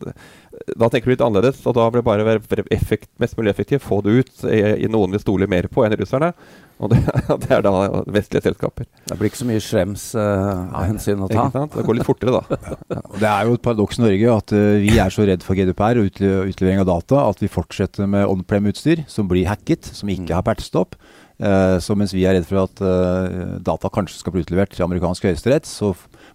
Da 0.76 0.90
tenker 0.90 1.10
du 1.10 1.16
litt 1.16 1.24
annerledes, 1.26 1.62
og 1.66 1.76
da 1.78 1.88
blir 1.90 2.04
det 2.04 2.08
bare 2.10 2.62
effekt, 2.74 3.10
mest 3.22 3.38
mulig 3.38 3.54
effektivt. 3.54 3.84
Få 3.86 4.00
det 4.04 4.20
ut 4.20 4.46
i, 4.50 4.62
i 4.86 4.92
noen 4.92 5.14
vi 5.14 5.22
stoler 5.22 5.50
mer 5.50 5.70
på 5.72 5.86
enn 5.86 5.96
russerne. 5.98 6.32
Og 6.76 6.92
det, 6.92 6.98
det, 7.42 7.50
er 7.56 7.62
da 7.64 7.72
vestlige 8.12 8.44
selskaper. 8.44 8.88
Det 9.08 9.16
blir 9.18 9.30
ikke 9.30 9.40
så 9.40 9.48
mye 9.48 9.62
Schrems-hensyn 9.64 11.22
uh, 11.22 11.26
å 11.26 11.30
ta. 11.30 11.66
Det 11.72 11.84
går 11.86 11.98
litt 11.98 12.08
fortere, 12.08 12.36
da. 12.36 12.58
ja. 12.96 13.02
Det 13.16 13.30
er 13.30 13.48
jo 13.48 13.56
et 13.56 13.64
paradoks 13.64 14.00
i 14.00 14.04
Norge 14.04 14.34
at 14.34 14.56
uh, 14.56 14.64
vi 14.82 14.96
er 15.00 15.14
så 15.14 15.28
redd 15.28 15.46
for 15.46 15.58
GDPR 15.58 16.02
og 16.02 16.10
utlevering 16.10 16.82
av 16.84 16.90
data 16.90 17.22
at 17.30 17.40
vi 17.44 17.52
fortsetter 17.52 18.10
med 18.10 18.28
on-prem-utstyr 18.28 19.06
som 19.10 19.30
blir 19.30 19.48
hacket, 19.48 19.88
som 19.96 20.12
ikke 20.12 20.28
mm. 20.28 20.36
har 20.36 20.46
patchet 20.46 20.82
opp. 20.82 20.98
Uh, 21.36 21.76
så 21.84 21.92
mens 21.92 22.14
vi 22.16 22.22
er 22.24 22.38
redd 22.38 22.46
for 22.48 22.62
at 22.62 22.80
uh, 22.80 23.58
data 23.60 23.90
kanskje 23.92 24.22
skal 24.22 24.32
bli 24.32 24.40
utlevert 24.46 24.72
til 24.72 24.86
amerikansk 24.86 25.26
høyesterett, 25.28 25.68
så 25.68 25.90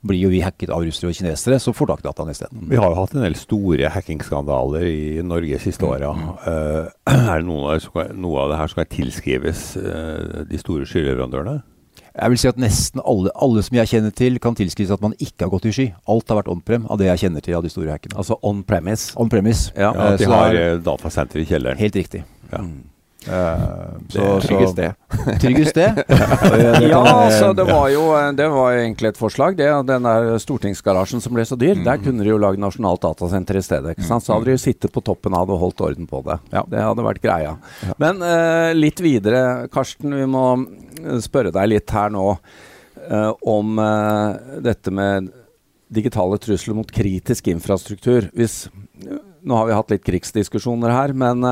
blir 0.05 0.21
jo 0.21 0.29
vi 0.29 0.43
hacket 0.45 0.69
av 0.73 0.85
russere 0.85 1.09
og 1.09 1.17
kinesere 1.17 1.57
som 1.61 1.73
får 1.77 1.89
tak 1.89 2.03
i 2.03 2.07
dataene 2.07 2.35
isteden. 2.35 2.67
Vi 2.69 2.77
har 2.77 2.93
jo 2.93 2.99
hatt 2.99 3.15
en 3.17 3.25
del 3.25 3.37
store 3.37 3.89
hackingskandaler 3.95 4.85
i 4.85 5.25
Norge 5.25 5.57
de 5.57 5.63
siste 5.63 5.89
åra. 5.89 6.13
Uh, 6.45 6.85
er 7.09 7.41
det 7.41 7.49
noe, 7.49 7.79
noe, 8.13 8.45
av 8.45 8.53
det 8.53 8.61
her 8.61 8.71
som 8.71 8.83
kan 8.83 8.93
tilskrives 8.93 9.65
de 10.51 10.61
store 10.61 10.85
skyleverandørene? 10.89 11.57
Jeg 12.11 12.33
vil 12.33 12.39
si 12.41 12.49
at 12.49 12.57
nesten 12.59 13.01
alle, 13.07 13.31
alle, 13.39 13.61
som 13.63 13.77
jeg 13.79 13.87
kjenner 13.87 14.13
til, 14.13 14.37
kan 14.43 14.55
tilskrives 14.57 14.91
at 14.93 15.01
man 15.01 15.15
ikke 15.17 15.47
har 15.47 15.53
gått 15.53 15.69
i 15.69 15.73
sky. 15.73 15.89
Alt 16.11 16.29
har 16.29 16.41
vært 16.41 16.51
on-prem 16.51 16.85
av 16.91 16.99
det 17.01 17.07
jeg 17.07 17.25
kjenner 17.25 17.45
til 17.45 17.57
av 17.57 17.65
de 17.65 17.71
store 17.71 17.93
hackene. 17.93 18.17
Altså 18.19 18.37
on-premise? 18.45 19.15
On-premise. 19.21 19.71
Ja, 19.73 19.93
ja, 19.95 20.09
at 20.11 20.21
de 20.21 20.29
har 20.29 20.57
datasenter 20.83 21.41
i 21.41 21.47
kjelleren. 21.47 21.79
Helt 21.79 21.97
riktig. 21.97 22.25
Ja. 22.51 22.61
Mm. 22.67 22.90
Uh, 23.29 24.01
så, 24.09 24.41
tryggest 24.41 24.75
det. 24.75 24.93
Tryggest 25.41 25.75
det? 25.75 26.05
ja, 26.89 27.01
altså 27.05 27.51
det 27.53 27.67
var 27.67 27.89
jo 27.93 28.05
Det 28.33 28.47
var 28.49 28.71
egentlig 28.73 29.11
et 29.11 29.19
forslag. 29.19 29.57
Det, 29.59 29.67
den 29.85 30.07
der 30.07 30.29
stortingsgarasjen 30.41 31.21
som 31.21 31.35
ble 31.35 31.45
så 31.45 31.57
dyr, 31.59 31.75
mm. 31.77 31.83
der 31.85 31.99
kunne 32.01 32.25
de 32.25 32.31
jo 32.31 32.39
lage 32.41 32.57
nasjonalt 32.61 33.03
datasenter 33.05 33.59
i 33.59 33.61
stedet. 33.65 33.93
ikke 33.93 34.07
sant? 34.07 34.25
Så 34.25 34.33
hadde 34.33 34.49
de 34.49 34.55
jo 34.55 34.63
sittet 34.63 34.93
på 34.93 35.03
toppen 35.05 35.35
av 35.37 35.45
det 35.45 35.53
og 35.53 35.61
holdt 35.67 35.83
orden 35.85 36.07
på 36.09 36.23
det. 36.25 36.39
Ja. 36.49 36.63
Det 36.71 36.81
hadde 36.81 37.05
vært 37.05 37.21
greia. 37.21 37.51
Ja. 37.85 37.97
Men 38.01 38.23
uh, 38.25 38.71
litt 38.73 39.03
videre, 39.05 39.67
Karsten. 39.73 40.15
Vi 40.17 40.25
må 40.29 40.45
spørre 41.21 41.53
deg 41.53 41.69
litt 41.69 41.93
her 41.93 42.09
nå 42.13 42.25
uh, 42.33 43.31
om 43.49 43.77
dette 44.65 44.93
med 44.93 45.29
digitale 45.93 46.39
trusler 46.41 46.73
mot 46.79 46.89
kritisk 46.89 47.51
infrastruktur. 47.53 48.31
Hvis, 48.33 48.63
nå 49.45 49.61
har 49.61 49.69
vi 49.69 49.77
hatt 49.77 49.93
litt 49.93 50.07
krigsdiskusjoner 50.07 50.93
her, 50.95 51.13
men 51.13 51.45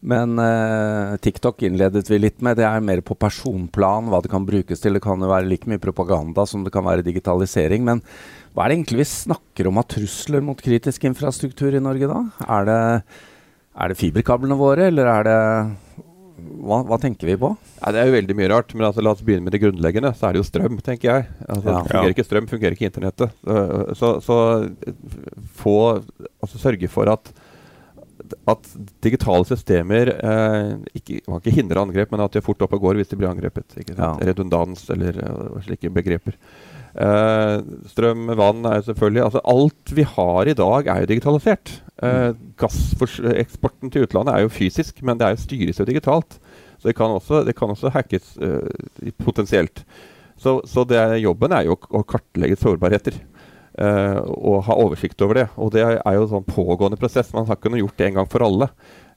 men 0.00 0.38
eh, 0.38 1.16
TikTok 1.24 1.62
innledet 1.66 2.10
vi 2.10 2.18
litt 2.20 2.42
med. 2.44 2.58
Det 2.58 2.66
er 2.68 2.84
mer 2.84 3.00
på 3.04 3.16
personplan 3.18 4.10
hva 4.12 4.20
det 4.22 4.30
kan 4.32 4.46
brukes 4.48 4.82
til. 4.82 4.96
Det 4.96 5.04
kan 5.04 5.22
jo 5.22 5.30
være 5.30 5.48
like 5.48 5.70
mye 5.70 5.82
propaganda 5.82 6.46
som 6.46 6.66
det 6.66 6.72
kan 6.74 6.86
være 6.86 7.06
digitalisering. 7.06 7.84
Men 7.86 8.02
hva 8.52 8.66
er 8.66 8.72
det 8.72 8.78
egentlig 8.78 9.02
vi 9.02 9.08
snakker 9.12 9.70
om 9.70 9.80
av 9.80 9.88
trusler 9.92 10.44
mot 10.44 10.60
kritisk 10.60 11.08
infrastruktur 11.08 11.74
i 11.74 11.82
Norge 11.82 12.10
da? 12.10 12.20
Er 12.58 12.68
det, 12.68 12.82
er 13.76 13.92
det 13.92 13.98
fiberkablene 14.00 14.58
våre, 14.60 14.90
eller 14.92 15.10
er 15.12 15.26
det 15.28 15.40
hva, 16.36 16.82
hva, 16.84 16.98
tenker 17.00 17.30
vi 17.30 17.38
på? 17.40 17.50
Ja, 17.80 17.92
det 17.94 18.00
er 18.02 18.10
jo 18.10 18.16
veldig 18.18 18.36
mye 18.36 18.50
rart. 18.52 18.74
Men 18.76 18.90
altså, 18.90 19.02
la 19.04 19.14
oss 19.16 19.24
begynne 19.24 19.48
med 19.48 19.56
det 19.56 19.62
grunnleggende. 19.62 20.12
Så 20.16 20.28
er 20.28 20.36
det 20.36 20.42
jo 20.42 20.48
strøm, 20.48 20.78
tenker 20.84 21.08
jeg. 21.08 21.26
Altså, 21.48 21.72
ja. 21.72 21.80
Fungerer 21.88 22.14
ikke 22.14 22.26
strøm, 22.26 22.48
fungerer 22.50 22.76
ikke 22.76 22.90
internettet. 22.90 23.36
Så, 23.96 24.12
så 24.24 24.38
få 25.56 25.76
Altså 26.44 26.60
sørge 26.60 26.88
for 26.92 27.08
at 27.10 27.32
at 28.50 28.70
digitale 29.04 29.46
systemer 29.48 30.10
eh, 30.14 30.70
ikke, 30.98 31.20
man 31.26 31.42
ikke 31.42 31.54
hindre 31.58 31.82
angrep, 31.82 32.12
men 32.12 32.22
at 32.24 32.34
de 32.34 32.40
er 32.40 32.46
fort 32.46 32.62
opp 32.64 32.74
og 32.76 32.82
går 32.86 33.00
hvis 33.00 33.12
de 33.12 33.18
blir 33.20 33.30
angrepet. 33.30 33.76
Ja. 33.92 34.14
Redundans 34.20 34.86
eller 34.92 35.20
uh, 35.20 35.60
slike 35.64 35.90
begreper. 35.94 36.38
Uh, 36.96 37.60
strøm, 37.92 38.30
vann 38.38 38.64
er 38.64 38.80
selvfølgelig 38.86 39.26
altså 39.26 39.42
Alt 39.52 39.92
vi 39.98 40.06
har 40.08 40.48
i 40.48 40.56
dag, 40.56 40.88
er 40.88 41.04
jo 41.04 41.10
digitalisert. 41.12 41.74
Uh, 42.02 42.32
Gasseksporten 42.60 43.92
til 43.92 44.06
utlandet 44.06 44.34
er 44.34 44.46
jo 44.46 44.52
fysisk, 44.52 45.02
men 45.04 45.20
det 45.20 45.28
er 45.28 45.36
jo 45.36 45.44
styres 45.44 45.80
jo 45.82 45.88
digitalt. 45.88 46.38
Så 46.76 46.90
det 46.90 46.96
kan 46.96 47.12
også, 47.12 47.44
det 47.46 47.56
kan 47.56 47.72
også 47.72 47.92
hackes 47.94 48.34
potensielt. 49.24 49.80
Så, 50.36 50.58
så 50.68 50.84
det, 50.84 51.00
jobben 51.22 51.54
er 51.56 51.64
jo 51.64 51.78
å 51.88 52.02
kartlegge 52.04 52.58
sårbarheter. 52.60 53.16
Uh, 53.76 54.22
og 54.24 54.62
ha 54.64 54.74
oversikt 54.80 55.20
over 55.20 55.36
det. 55.36 55.50
Og 55.60 55.68
det 55.74 55.82
er 55.84 56.14
jo 56.16 56.22
en 56.24 56.30
sånn 56.30 56.46
pågående 56.48 56.96
prosess. 56.96 57.28
Man 57.36 57.44
har 57.44 57.58
ikke 57.58 57.68
noe 57.68 57.82
gjort 57.82 57.98
det 58.00 58.06
en 58.06 58.14
gang 58.16 58.28
for 58.32 58.44
alle. 58.46 58.70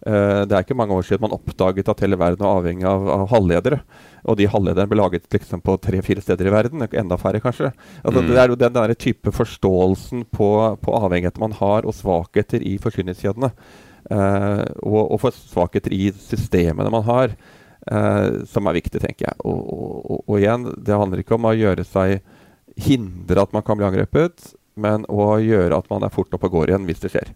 Uh, 0.03 0.43
det 0.43 0.55
er 0.55 0.65
ikke 0.65 0.75
mange 0.75 0.95
år 0.97 1.05
siden 1.07 1.23
man 1.23 1.35
oppdaget 1.37 1.91
at 1.91 2.01
hele 2.03 2.17
verden 2.19 2.43
er 2.43 2.57
avhengig 2.57 2.87
av, 2.89 3.05
av 3.13 3.23
halvledere. 3.31 3.77
Og 4.27 4.35
de 4.35 4.49
halvlederne 4.51 4.91
ble 4.91 4.99
laget 4.99 5.29
liksom 5.31 5.63
på 5.63 5.77
tre-fire 5.79 6.23
steder 6.25 6.49
i 6.49 6.51
verden. 6.51 6.83
Enda 6.91 7.15
færre, 7.21 7.39
kanskje. 7.43 7.71
Altså, 8.03 8.19
mm. 8.19 8.27
Det 8.27 8.41
er 8.41 8.51
jo 8.51 8.57
den 8.59 8.75
der 8.75 8.93
type 8.99 9.33
forståelsen 9.37 10.25
på, 10.35 10.49
på 10.83 10.97
avhengigheter 10.97 11.45
man 11.45 11.55
har, 11.61 11.87
og 11.87 11.95
svakheter 11.95 12.65
i 12.67 12.75
forsyningskjedene. 12.83 13.53
Uh, 14.09 14.65
og, 14.83 14.99
og 15.05 15.21
for 15.23 15.39
svakheter 15.39 15.95
i 15.95 16.09
systemene 16.17 16.91
man 16.91 17.07
har, 17.07 17.37
som 18.51 18.67
er 18.67 18.75
viktig, 18.75 18.99
tenker 19.01 19.23
jeg. 19.29 19.37
Og, 19.47 19.61
og, 19.71 20.17
og, 20.19 20.33
igjen, 20.35 20.67
det 20.83 20.97
handler 20.99 21.23
ikke 21.23 21.37
om 21.39 21.47
å 21.47 21.55
gjøre 21.55 21.85
seg 21.87 22.19
hindre 22.83 23.43
at 23.43 23.53
man 23.55 23.65
kan 23.65 23.79
bli 23.79 23.88
angrepet, 23.88 24.53
men 24.79 25.05
å 25.12 25.36
gjøre 25.43 25.77
at 25.77 25.88
man 25.91 26.05
er 26.05 26.13
fort 26.13 26.33
oppe 26.36 26.50
og 26.50 26.57
går 26.57 26.71
igjen 26.71 26.88
hvis 26.88 27.03
det 27.03 27.13
skjer. 27.13 27.31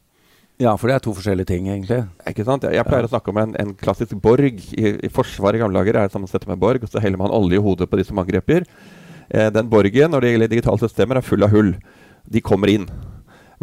Ja, 0.61 0.75
for 0.77 0.87
det 0.87 0.95
er 0.95 1.03
to 1.03 1.13
forskjellige 1.17 1.49
ting, 1.49 1.67
egentlig. 1.71 2.03
Ikke 2.29 2.45
sant? 2.45 2.65
Jeg, 2.67 2.77
jeg 2.77 2.87
pleier 2.87 3.03
ja. 3.03 3.09
å 3.09 3.13
snakke 3.15 3.31
om 3.33 3.39
en, 3.41 3.55
en 3.59 3.71
klassisk 3.77 4.13
borg. 4.21 4.59
I, 4.77 4.91
I 5.07 5.09
Forsvaret 5.11 5.57
i 5.57 5.63
gamle 5.63 5.81
dager 5.81 5.97
er 5.97 6.11
det 6.11 6.29
sette 6.29 6.49
med 6.49 6.61
borg, 6.61 6.85
og 6.85 6.91
så 6.91 7.01
heller 7.03 7.19
man 7.19 7.33
olje 7.33 7.57
i 7.57 7.63
hodet 7.63 7.89
på 7.89 7.99
de 7.99 8.05
som 8.07 8.21
angriper. 8.21 8.67
Eh, 9.29 9.49
den 9.53 9.71
borgen, 9.71 10.13
når 10.13 10.21
det 10.21 10.33
gjelder 10.33 10.53
digitale 10.53 10.83
systemer, 10.83 11.19
er 11.19 11.25
full 11.25 11.45
av 11.45 11.55
hull. 11.55 11.73
De 12.29 12.43
kommer 12.45 12.71
inn. 12.71 12.85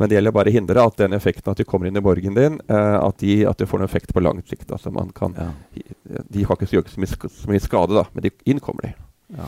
Men 0.00 0.10
det 0.10 0.18
gjelder 0.18 0.34
bare 0.34 0.50
å 0.50 0.54
hindre 0.54 0.82
at 0.82 0.99
den 0.99 1.14
effekten 1.14 1.52
at 1.52 1.60
de 1.60 1.66
kommer 1.68 1.88
inn 1.88 1.99
i 2.00 2.04
borgen 2.04 2.37
din, 2.37 2.58
eh, 2.72 2.99
at, 2.99 3.22
de, 3.22 3.40
at, 3.46 3.60
de, 3.60 3.70
får 3.70 3.80
noen 3.80 3.90
effekt 3.90 4.14
på 4.16 4.25
lang 4.25 4.42
sikt. 4.49 4.68
Altså 4.75 4.92
man 4.94 5.14
kan, 5.14 5.37
ja. 5.38 5.50
De 6.26 6.44
har 6.46 6.58
ikke 6.58 6.68
så, 6.70 6.82
mye, 6.99 7.30
så 7.30 7.50
mye 7.52 7.62
skade, 7.62 7.94
da, 7.96 8.06
men 8.16 8.26
de, 8.26 8.34
inn 8.50 8.62
kommer 8.64 8.88
de. 8.88 8.94
Ja. 9.38 9.46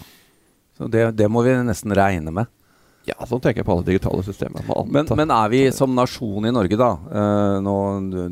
Så 0.78 0.88
det, 0.90 1.10
det 1.18 1.28
må 1.30 1.44
vi 1.46 1.54
nesten 1.66 1.94
regne 1.96 2.34
med. 2.34 2.50
Ja, 3.08 3.16
sånn 3.26 3.40
tenker 3.42 3.62
jeg 3.62 3.66
på 3.66 3.74
alle 3.74 3.86
digitale 3.86 4.22
systemer. 4.22 4.66
Men, 4.86 5.08
men, 5.18 5.30
er 5.34 5.50
vi 5.50 5.62
som 5.74 5.94
nasjon 5.96 6.46
i 6.46 6.52
Norge, 6.54 6.78
da 6.78 6.92
uh, 6.94 7.56
nå, 7.62 7.76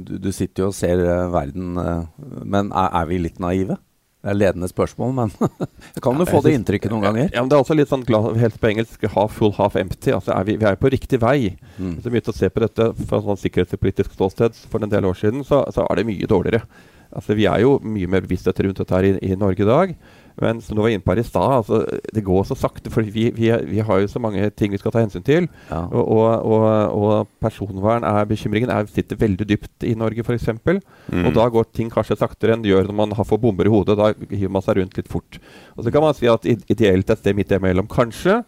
du, 0.06 0.18
du, 0.22 0.30
sitter 0.34 0.66
jo 0.66 0.68
og 0.70 0.76
ser 0.76 1.02
uh, 1.02 1.26
verden, 1.32 1.72
uh, 1.74 2.04
men 2.44 2.70
er, 2.70 2.92
er, 3.00 3.08
vi 3.10 3.18
litt 3.24 3.40
naive? 3.42 3.80
Det 4.20 4.30
er 4.30 4.36
ledende 4.36 4.68
spørsmål, 4.70 5.14
men 5.16 5.32
kan 6.04 6.22
jo 6.22 6.28
få 6.28 6.42
det 6.44 6.52
inntrykket 6.54 6.92
noen 6.92 7.06
ganger. 7.08 7.30
Ja, 7.32 7.40
men 7.40 7.50
Det 7.50 7.56
er 7.56 7.64
også 7.64 7.74
litt 7.74 7.90
sånn 7.90 8.04
helt 8.38 8.60
på 8.60 8.70
engelsk 8.70 9.08
half 9.16 9.34
full, 9.40 9.54
half 9.56 9.78
empty. 9.80 10.12
Altså 10.12 10.36
er 10.36 10.46
vi, 10.46 10.58
vi, 10.60 10.68
er 10.68 10.78
på 10.78 10.92
riktig 10.92 11.18
vei. 11.24 11.56
Mm. 11.80 11.96
Hvis 11.96 12.04
vi 12.04 12.14
begynte 12.14 12.34
å 12.34 12.36
se 12.36 12.52
på 12.52 12.62
dette 12.62 12.90
fra 13.00 13.18
et 13.18 13.26
sånn 13.26 13.42
sikkerhetspolitisk 13.46 14.14
ståsted 14.14 14.60
for 14.70 14.84
en 14.84 14.92
del 14.92 15.08
år 15.08 15.16
siden, 15.18 15.42
så, 15.48 15.64
så 15.72 15.88
er 15.88 15.98
det 15.98 16.06
mye 16.12 16.30
dårligere. 16.30 16.62
Altså 17.10 17.34
Vi 17.34 17.48
er 17.50 17.64
jo 17.64 17.78
mye 17.82 18.10
mer 18.12 18.22
bevissthet 18.22 18.60
rundt 18.62 18.84
dette 18.84 18.94
her 18.94 19.08
i, 19.08 19.14
i 19.32 19.40
Norge 19.40 19.64
i 19.64 19.70
dag. 19.72 19.96
Men 20.40 20.60
som 20.64 20.76
du 20.76 20.82
var 20.82 20.92
inne 20.92 21.02
på 21.04 21.12
her 21.12 21.22
i 21.22 21.26
stad, 21.26 21.52
altså, 21.58 21.80
det 22.14 22.24
går 22.24 22.44
så 22.48 22.56
sakte. 22.58 22.92
For 22.92 23.02
vi, 23.02 23.28
vi, 23.36 23.50
vi, 23.50 23.80
har 23.84 24.00
jo 24.00 24.08
så 24.10 24.22
mange 24.22 24.46
ting 24.56 24.72
vi 24.72 24.80
skal 24.80 24.94
ta 24.94 25.02
hensyn 25.02 25.24
til. 25.26 25.48
Ja. 25.70 25.82
Og, 25.90 26.46
og, 26.46 26.66
og, 26.96 27.28
personvern 27.40 28.04
er 28.06 28.28
bekymringen 28.28 28.72
er, 28.72 28.88
sitter 28.90 29.18
veldig 29.20 29.48
dypt 29.48 29.86
i 29.88 29.94
Norge, 29.98 30.24
f.eks. 30.24 30.48
Mm. 30.64 31.24
Og 31.24 31.34
da 31.36 31.48
går 31.52 31.70
ting 31.74 31.90
kanskje 31.92 32.18
saktere 32.20 32.54
enn 32.54 32.64
det 32.64 32.72
gjør 32.72 32.90
når 32.90 32.98
man 33.02 33.16
har 33.18 33.28
får 33.28 33.42
bomber 33.42 33.68
i 33.68 33.72
hodet. 33.72 33.98
Da 34.00 34.12
hiver 34.30 34.54
man 34.54 34.64
seg 34.64 34.80
rundt 34.80 35.00
litt 35.00 35.10
fort. 35.10 35.40
Og 35.76 35.84
så 35.84 35.94
kan 35.94 36.04
man 36.04 36.16
si 36.16 36.30
at 36.30 36.46
ideelt 36.46 37.10
et 37.10 37.22
sted 37.22 37.36
midt 37.36 37.52
imellom, 37.56 37.88
kanskje. 37.90 38.40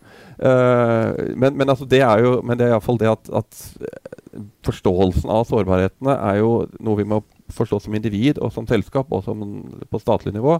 Uh, 0.43 1.13
men, 1.37 1.55
men, 1.55 1.69
altså 1.69 1.85
det 1.87 2.01
er 2.03 2.23
jo 2.25 2.31
Men 2.43 2.57
det 2.59 2.65
er 2.65 2.73
iallfall 2.73 2.97
det 2.99 3.11
at, 3.11 3.29
at 3.37 3.59
forståelsen 4.67 5.31
av 5.31 5.45
sårbarhetene 5.47 6.15
er 6.17 6.41
jo 6.41 6.65
noe 6.83 6.99
vi 6.99 7.07
må 7.07 7.21
forstå 7.53 7.83
som 7.85 7.95
individ 7.95 8.41
og 8.41 8.53
som 8.55 8.67
selskap 8.69 9.13
og 9.13 9.25
som 9.27 9.45
på 9.91 10.01
statlig 10.01 10.35
nivå. 10.35 10.57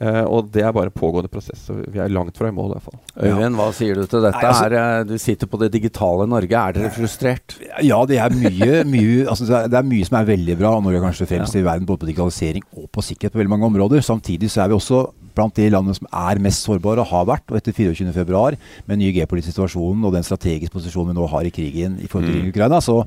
Uh, 0.00 0.24
og 0.32 0.46
det 0.48 0.62
er 0.64 0.72
bare 0.72 0.88
pågående 0.88 1.28
prosess. 1.28 1.66
så 1.66 1.74
Vi 1.76 2.00
er 2.00 2.08
langt 2.08 2.38
fra 2.40 2.48
i 2.48 2.54
mål. 2.56 2.70
i 2.70 2.76
hvert 2.78 2.86
fall. 2.88 3.00
Øyvind, 3.20 3.58
hva 3.58 3.66
sier 3.76 4.00
du 4.00 4.06
til 4.06 4.24
dette? 4.24 4.40
Nei, 4.40 4.48
altså, 4.48 4.68
er, 4.70 4.76
eh, 4.80 5.04
du 5.04 5.18
sitter 5.20 5.50
på 5.50 5.60
det 5.60 5.68
digitale 5.74 6.26
Norge. 6.30 6.56
Er 6.56 6.72
dere 6.72 6.92
frustrert? 6.94 7.58
Ja, 7.84 7.98
det 8.08 8.16
er 8.16 8.32
mye, 8.32 8.80
mye, 8.88 9.26
altså, 9.28 9.44
det 9.68 9.76
er 9.76 9.84
mye 9.84 10.08
som 10.08 10.16
er 10.22 10.30
veldig 10.32 10.56
bra. 10.56 10.72
Norge 10.80 11.02
er 11.02 11.04
kanskje 11.04 11.28
fremst 11.28 11.54
ja. 11.58 11.60
i 11.60 11.68
verden 11.68 11.88
både 11.88 12.00
på 12.00 12.08
digitalisering 12.08 12.64
og 12.80 12.88
på 12.88 13.04
sikkerhet 13.04 13.36
på 13.36 13.42
veldig 13.42 13.52
mange 13.52 13.68
områder. 13.68 14.00
Samtidig 14.00 14.48
så 14.48 14.64
er 14.64 14.72
vi 14.72 14.78
også 14.80 15.02
blant 15.36 15.56
de 15.56 15.68
landene 15.72 15.96
som 15.96 16.08
er 16.08 16.40
mest 16.42 16.66
sårbare, 16.66 17.02
og 17.02 17.10
har 17.10 17.26
vært. 17.28 17.46
Og 17.50 17.58
etter 17.58 17.74
24.2, 17.76 18.24
med 18.86 18.92
den 18.94 19.02
nye 19.04 19.14
geopolitiske 19.14 19.54
situasjonen 19.54 20.06
og 20.06 20.14
den 20.14 20.26
strategiske 20.26 20.74
posisjonen 20.74 21.12
vi 21.12 21.18
nå 21.18 21.28
har 21.30 21.46
i 21.46 21.52
krigen 21.54 21.96
i 22.02 22.08
forhold 22.10 22.30
til 22.30 22.42
mm. 22.42 22.50
Ukraina, 22.52 22.80
så, 22.84 22.98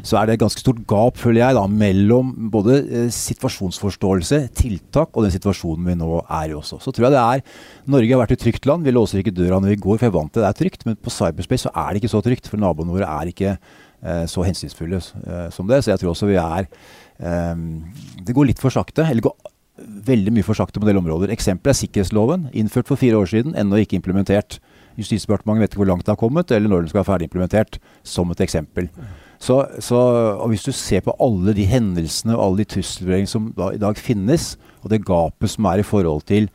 så, 0.00 0.18
er 0.18 0.28
det 0.28 0.36
et 0.36 0.44
ganske 0.44 0.62
stort 0.62 0.82
gap, 0.88 1.20
føler 1.20 1.42
jeg, 1.44 1.58
da, 1.58 1.66
mellom 1.66 2.32
både 2.52 2.78
eh, 2.82 3.06
situasjonsforståelse, 3.14 4.42
tiltak 4.58 5.12
og 5.12 5.26
den 5.26 5.34
situasjonen 5.34 5.92
vi 5.92 5.98
nå 6.00 6.22
er 6.22 6.52
i 6.52 6.56
også. 6.58 6.80
Så 6.82 6.94
tror 6.94 7.08
jeg 7.08 7.16
det 7.16 7.22
er 7.22 7.46
Norge 7.92 8.14
har 8.14 8.22
vært 8.22 8.36
et 8.36 8.44
trygt 8.44 8.66
land. 8.68 8.86
Vi 8.86 8.94
låser 8.94 9.22
ikke 9.22 9.34
døra 9.34 9.60
når 9.60 9.74
vi 9.74 9.80
går, 9.84 9.98
for 9.98 10.06
jeg 10.06 10.12
er 10.12 10.18
vant 10.18 10.32
til 10.32 10.44
det 10.44 10.50
er 10.50 10.58
trygt. 10.58 10.84
Men 10.88 10.98
på 10.98 11.12
cyberspace 11.12 11.66
så 11.68 11.72
er 11.84 11.92
det 11.92 12.02
ikke 12.02 12.12
så 12.14 12.22
trygt, 12.24 12.50
for 12.50 12.62
naboene 12.62 12.94
våre 12.94 13.08
er 13.08 13.32
ikke 13.32 13.54
eh, 13.54 14.24
så 14.30 14.44
hensynsfulle 14.46 15.00
eh, 15.00 15.48
som 15.54 15.70
det. 15.70 15.82
Så 15.82 15.92
jeg 15.92 16.02
tror 16.02 16.12
også 16.14 16.30
vi 16.30 16.38
er 16.40 16.68
eh, 16.68 17.64
Det 18.22 18.36
går 18.36 18.52
litt 18.52 18.62
for 18.62 18.74
sakte. 18.74 19.06
eller 19.08 19.28
går 19.28 19.51
veldig 20.06 20.32
mye 20.34 20.46
for 20.46 20.58
sakte 20.58 20.80
på 20.80 20.86
en 20.86 20.92
del 20.92 21.00
områder. 21.00 21.32
Eksempelet 21.34 21.74
er 21.74 21.80
sikkerhetsloven, 21.80 22.46
innført 22.56 22.90
for 22.90 23.00
fire 23.00 23.18
år 23.20 23.30
siden, 23.32 23.56
ennå 23.58 23.80
ikke 23.82 23.98
implementert. 23.98 24.58
Justisdepartementet 25.00 25.64
vet 25.64 25.74
ikke 25.74 25.82
hvor 25.82 25.90
langt 25.92 26.06
det 26.06 26.12
har 26.12 26.20
kommet, 26.20 26.52
eller 26.52 26.68
når 26.68 26.84
den 26.84 26.92
skal 26.92 27.00
være 27.00 27.10
ferdig 27.12 27.28
implementert, 27.30 27.78
som 28.04 28.32
et 28.32 28.42
eksempel. 28.44 28.90
Så, 29.42 29.58
så, 29.82 29.98
og 30.38 30.52
Hvis 30.52 30.66
du 30.66 30.72
ser 30.72 31.02
på 31.02 31.16
alle 31.20 31.54
de 31.56 31.64
hendelsene 31.66 32.36
og 32.36 32.44
alle 32.44 32.62
de 32.62 32.68
trusselvurderingene 32.76 33.30
som 33.30 33.48
da, 33.56 33.72
i 33.74 33.80
dag 33.80 33.98
finnes, 33.98 34.56
og 34.82 34.92
det 34.92 35.04
gapet 35.06 35.50
som 35.50 35.66
er 35.70 35.82
i 35.82 35.86
forhold 35.86 36.22
til 36.28 36.46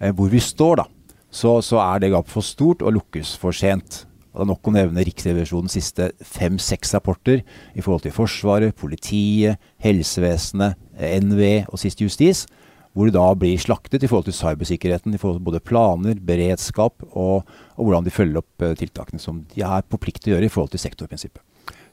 eh, 0.00 0.10
hvor 0.10 0.32
vi 0.32 0.40
står, 0.42 0.82
da, 0.82 0.88
så, 1.30 1.60
så 1.62 1.78
er 1.84 2.02
det 2.02 2.10
gapet 2.12 2.32
for 2.32 2.44
stort 2.44 2.82
og 2.82 2.96
lukkes 2.98 3.36
for 3.38 3.54
sent. 3.54 4.06
Og 4.32 4.40
det 4.40 4.46
er 4.46 4.48
nok 4.48 4.68
å 4.68 4.72
nevne 4.74 5.04
Riksrevisjonens 5.04 5.76
siste 5.76 6.08
fem-seks 6.24 6.94
rapporter 6.96 7.42
i 7.76 7.84
forhold 7.84 8.06
til 8.06 8.14
Forsvaret, 8.16 8.74
politiet, 8.74 9.60
helsevesenet, 9.84 10.78
NVE 10.98 11.66
og 11.68 11.80
sist 11.80 12.00
justis 12.00 12.46
hvor 12.92 13.08
de 13.08 13.14
da 13.14 13.26
blir 13.38 13.60
slaktet 13.60 14.04
i 14.04 14.08
forhold 14.10 14.26
til 14.28 14.36
cybersikkerheten, 14.36 15.14
i 15.14 15.20
forhold 15.20 15.40
til 15.40 15.46
både 15.46 15.62
planer, 15.64 16.18
beredskap 16.20 17.04
og, 17.08 17.48
og 17.76 17.86
hvordan 17.86 18.04
de 18.04 18.12
følger 18.12 18.42
opp 18.42 18.64
uh, 18.64 18.74
tiltakene 18.78 19.22
som 19.22 19.42
de 19.54 19.64
er 19.64 19.86
på 19.88 20.00
plikt 20.00 20.24
til 20.24 20.32
å 20.32 20.36
gjøre 20.36 20.50
i 20.50 20.52
forhold 20.52 20.74
til 20.74 20.82
sektorprinsippet. 20.82 21.42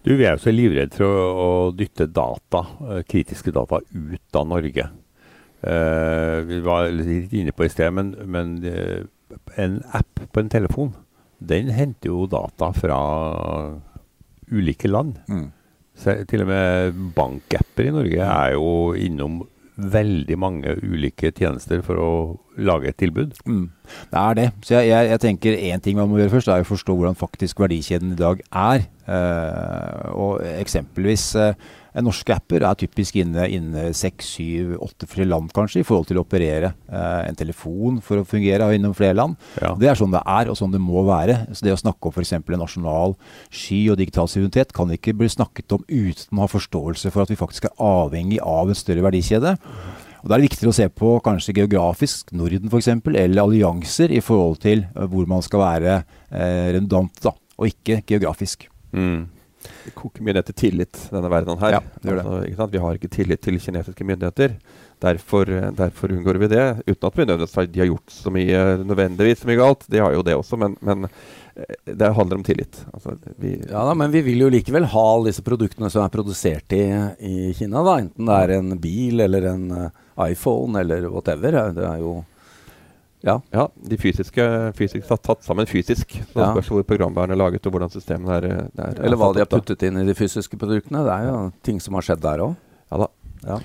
Du, 0.03 0.15
Vi 0.15 0.25
er 0.25 0.35
jo 0.35 0.43
så 0.43 0.51
livredde 0.51 0.95
for 0.95 1.07
å, 1.07 1.27
å 1.43 1.51
dytte 1.75 2.09
data, 2.11 2.63
uh, 2.83 2.99
kritiske 3.07 3.53
data 3.55 3.79
ut 3.79 4.39
av 4.41 4.49
Norge. 4.49 4.89
Uh, 5.59 6.39
vi 6.47 6.59
var 6.63 6.89
litt 6.95 7.35
inne 7.35 7.55
på 7.55 7.67
i 7.67 7.71
sted, 7.71 7.91
men, 7.95 8.11
men 8.27 8.57
en 9.59 9.79
app 9.95 10.27
på 10.31 10.43
en 10.43 10.51
telefon 10.51 10.91
den 11.39 11.71
henter 11.71 12.11
jo 12.11 12.25
data 12.27 12.73
fra 12.75 12.99
ulike 14.51 14.91
land. 14.91 15.15
Mm. 15.29 15.47
til 16.27 16.43
og 16.43 16.47
med 16.47 16.99
bankapper 17.15 17.87
i 17.87 17.95
Norge 17.95 18.27
er 18.27 18.53
jo 18.55 18.93
innom 18.95 19.41
veldig 19.79 20.37
mange 20.39 20.75
ulike 20.83 21.31
tjenester 21.35 21.81
for 21.85 22.01
å 22.01 22.11
lage 22.59 22.91
et 22.91 22.97
tilbud. 22.99 23.37
Mm. 23.47 23.69
Det 24.11 24.21
er 24.21 24.37
det. 24.37 24.47
Så 24.65 24.75
jeg, 24.75 24.89
jeg, 24.91 25.09
jeg 25.13 25.23
tenker 25.23 25.59
én 25.71 25.83
ting 25.83 25.97
man 25.99 26.09
må 26.11 26.19
gjøre 26.19 26.35
først, 26.35 26.51
er 26.51 26.65
å 26.65 26.69
forstå 26.69 26.95
hvordan 26.95 27.19
faktisk 27.19 27.61
verdikjeden 27.63 28.13
i 28.15 28.19
dag 28.19 28.43
er. 28.51 28.85
Uh, 29.09 30.09
og 30.13 30.41
eksempelvis 30.45 31.31
uh, 31.39 31.53
Norske 32.05 32.35
apper 32.35 32.61
er 32.67 32.77
typisk 32.77 33.15
inne, 33.17 33.47
inne 33.49 33.87
seks, 33.97 34.27
syv, 34.35 34.75
åtte 34.85 35.07
flere 35.09 35.31
land 35.31 35.49
kanskje, 35.55 35.81
i 35.81 35.87
forhold 35.87 36.05
til 36.11 36.19
å 36.19 36.23
operere 36.23 36.73
uh, 36.91 37.23
en 37.25 37.37
telefon 37.37 37.97
for 38.05 38.21
å 38.21 38.27
fungere 38.27 38.67
innom 38.77 38.93
flere 38.97 39.17
land. 39.17 39.39
Ja. 39.57 39.73
Det 39.79 39.89
er 39.89 39.97
sånn 39.97 40.13
det 40.13 40.21
er, 40.21 40.51
og 40.51 40.59
sånn 40.59 40.75
det 40.75 40.83
må 40.83 41.01
være. 41.07 41.41
Så 41.53 41.65
Det 41.65 41.73
å 41.73 41.81
snakke 41.81 42.11
om 42.11 42.13
f.eks. 42.13 42.35
en 42.37 42.61
nasjonal 42.61 43.17
sky 43.49 43.81
og 43.89 43.97
digital 44.01 44.29
suverenitet 44.29 44.75
kan 44.77 44.93
ikke 44.93 45.15
bli 45.17 45.31
snakket 45.31 45.79
om 45.79 45.85
uten 45.89 46.37
å 46.37 46.45
ha 46.45 46.51
forståelse 46.51 47.13
for 47.15 47.25
at 47.25 47.33
vi 47.33 47.39
faktisk 47.39 47.69
er 47.71 47.75
avhengig 47.81 48.39
av 48.45 48.69
en 48.69 48.77
større 48.77 49.05
verdikjede. 49.09 49.57
Og 50.19 50.27
Da 50.27 50.35
er 50.35 50.41
det 50.41 50.49
viktig 50.49 50.67
å 50.69 50.75
se 50.75 50.89
på 50.91 51.13
kanskje 51.25 51.55
geografisk, 51.61 52.33
Norden 52.35 52.69
f.eks., 52.69 52.91
eller 52.91 53.43
allianser 53.45 54.11
i 54.11 54.21
forhold 54.23 54.59
til 54.63 54.83
hvor 54.93 55.29
man 55.31 55.45
skal 55.45 55.63
være 55.63 55.93
eh, 55.95 56.75
redundant, 56.75 57.15
da, 57.23 57.33
og 57.57 57.71
ikke 57.71 58.03
geografisk. 58.03 58.67
Mm. 58.93 59.27
Det 59.59 59.91
koker 59.97 60.23
mye 60.23 60.37
ned 60.37 60.45
til 60.47 60.55
tillit, 60.55 60.99
denne 61.11 61.29
verdenen 61.31 61.59
her. 61.59 61.73
Ja, 61.77 61.81
det 61.99 62.13
det. 62.15 62.23
Altså, 62.23 62.67
vi 62.71 62.81
har 62.83 62.95
ikke 62.95 63.11
tillit 63.11 63.41
til 63.43 63.59
kinesiske 63.59 64.05
myndigheter. 64.07 64.55
Derfor, 65.03 65.51
derfor 65.75 66.11
unngår 66.15 66.39
vi 66.41 66.49
det. 66.51 66.63
Uten 66.87 67.07
at 67.07 67.19
vi 67.19 67.25
nødvendigvis 67.27 67.67
de 67.73 67.81
har 67.83 67.89
gjort 67.91 68.15
så 68.15 68.31
mye 68.35 68.63
nødvendigvis 68.83 69.43
så 69.43 69.49
mye 69.49 69.59
galt. 69.59 69.85
De 69.91 70.01
har 70.03 70.15
jo 70.15 70.23
det 70.23 70.35
også, 70.39 70.59
men, 70.59 70.77
men 70.79 71.07
eh, 71.07 71.75
det 71.91 72.11
handler 72.15 72.39
om 72.39 72.47
tillit. 72.47 72.81
Altså, 72.93 73.17
ja 73.39 73.83
da, 73.89 73.93
Men 73.99 74.15
vi 74.15 74.23
vil 74.27 74.45
jo 74.45 74.51
likevel 74.51 74.87
ha 74.95 75.05
alle 75.13 75.31
disse 75.31 75.43
produktene 75.43 75.91
som 75.91 76.03
er 76.05 76.15
produsert 76.15 76.75
i, 76.75 76.83
i 77.19 77.53
Kina. 77.55 77.83
da, 77.83 77.99
Enten 78.03 78.31
det 78.31 78.41
er 78.45 78.55
en 78.57 78.75
bil 78.79 79.27
eller 79.27 79.51
en 79.53 79.69
iPhone 80.29 80.79
eller 80.83 81.07
whatever. 81.11 81.61
Det 81.75 81.87
er 81.87 82.03
jo 82.03 82.19
Ja. 83.25 83.35
ja 83.51 83.65
de 83.89 83.97
fysiske, 83.99 84.43
fysisk 84.77 85.09
tatt, 85.09 85.43
sammen 85.43 85.67
fysisk. 85.67 86.15
Så 86.31 86.39
ja. 86.39 86.51
spørs 86.53 86.71
hvor 86.71 86.85
programvaren 86.87 87.35
er 87.35 87.39
laget 87.39 87.67
og 87.67 87.75
hvordan 87.75 87.91
systemet 87.91 88.31
er, 88.37 88.67
er 88.79 89.01
Eller 89.03 89.19
hva 89.19 89.33
de 89.35 89.43
har 89.43 89.51
puttet 89.51 89.83
inn 89.87 89.99
i 89.99 90.07
de 90.07 90.15
fysiske 90.15 90.59
produktene. 90.59 91.03
Det 91.07 91.15
er 91.15 91.27
jo 91.27 91.37
ting 91.65 91.81
som 91.83 91.99
har 91.99 92.07
skjedd 92.07 92.23
der 92.23 92.45
òg. 92.47 92.55
Ja 92.89 93.03
da. 93.03 93.09
Ja. 93.45 93.59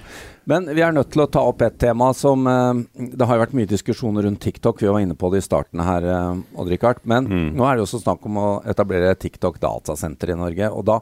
Men 0.44 0.66
vi 0.76 0.82
er 0.84 0.92
nødt 0.92 1.08
til 1.14 1.22
å 1.24 1.28
ta 1.30 1.40
opp 1.48 1.62
et 1.64 1.76
tema 1.80 2.10
som 2.14 2.44
eh, 2.46 2.80
Det 3.16 3.26
har 3.26 3.38
jo 3.38 3.42
vært 3.42 3.54
mye 3.56 3.68
diskusjoner 3.68 4.26
rundt 4.26 4.42
TikTok. 4.44 4.82
Vi 4.82 4.90
var 4.92 5.00
inne 5.00 5.16
på 5.16 5.30
det 5.32 5.40
i 5.40 5.44
starten 5.46 5.80
her, 5.82 6.04
eh, 6.04 6.42
Odd-Rikard. 6.60 7.00
Men 7.08 7.28
mm. 7.30 7.46
nå 7.56 7.66
er 7.66 7.78
det 7.78 7.86
også 7.86 8.02
snakk 8.02 8.26
om 8.28 8.38
å 8.40 8.48
etablere 8.68 9.14
TikTok 9.16 9.56
datasenter 9.62 10.34
i 10.34 10.38
Norge. 10.38 10.68
Og 10.68 10.84
da, 10.88 10.98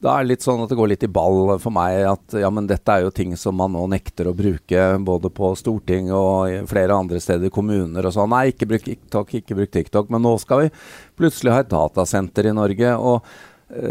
da, 0.00 0.14
er 0.14 0.24
det 0.24 0.32
litt 0.32 0.46
sånn 0.46 0.64
at 0.64 0.72
det 0.72 0.78
går 0.80 0.94
litt 0.94 1.04
i 1.04 1.12
ball 1.12 1.58
for 1.62 1.74
meg 1.76 2.06
at 2.08 2.38
ja, 2.40 2.50
men 2.52 2.70
dette 2.70 2.94
er 2.94 3.04
jo 3.04 3.12
ting 3.14 3.36
som 3.38 3.58
man 3.60 3.76
nå 3.76 3.84
nekter 3.92 4.30
å 4.30 4.36
bruke 4.36 4.86
både 5.04 5.32
på 5.36 5.52
Storting 5.60 6.08
og 6.14 6.70
flere 6.70 6.96
andre 6.96 7.20
steder, 7.22 7.52
kommuner 7.52 8.08
og 8.08 8.16
sånn. 8.16 8.32
Nei, 8.32 8.46
ikke 8.54 8.70
bruk 8.70 8.88
TikTok, 8.88 9.36
ikke 9.42 9.60
bruk 9.60 9.76
TikTok. 9.76 10.08
Men 10.14 10.24
nå 10.24 10.38
skal 10.40 10.64
vi 10.64 10.72
plutselig 11.20 11.52
ha 11.52 11.60
et 11.62 11.74
datasenter 11.74 12.48
i 12.48 12.56
Norge. 12.56 12.96
og 12.96 13.20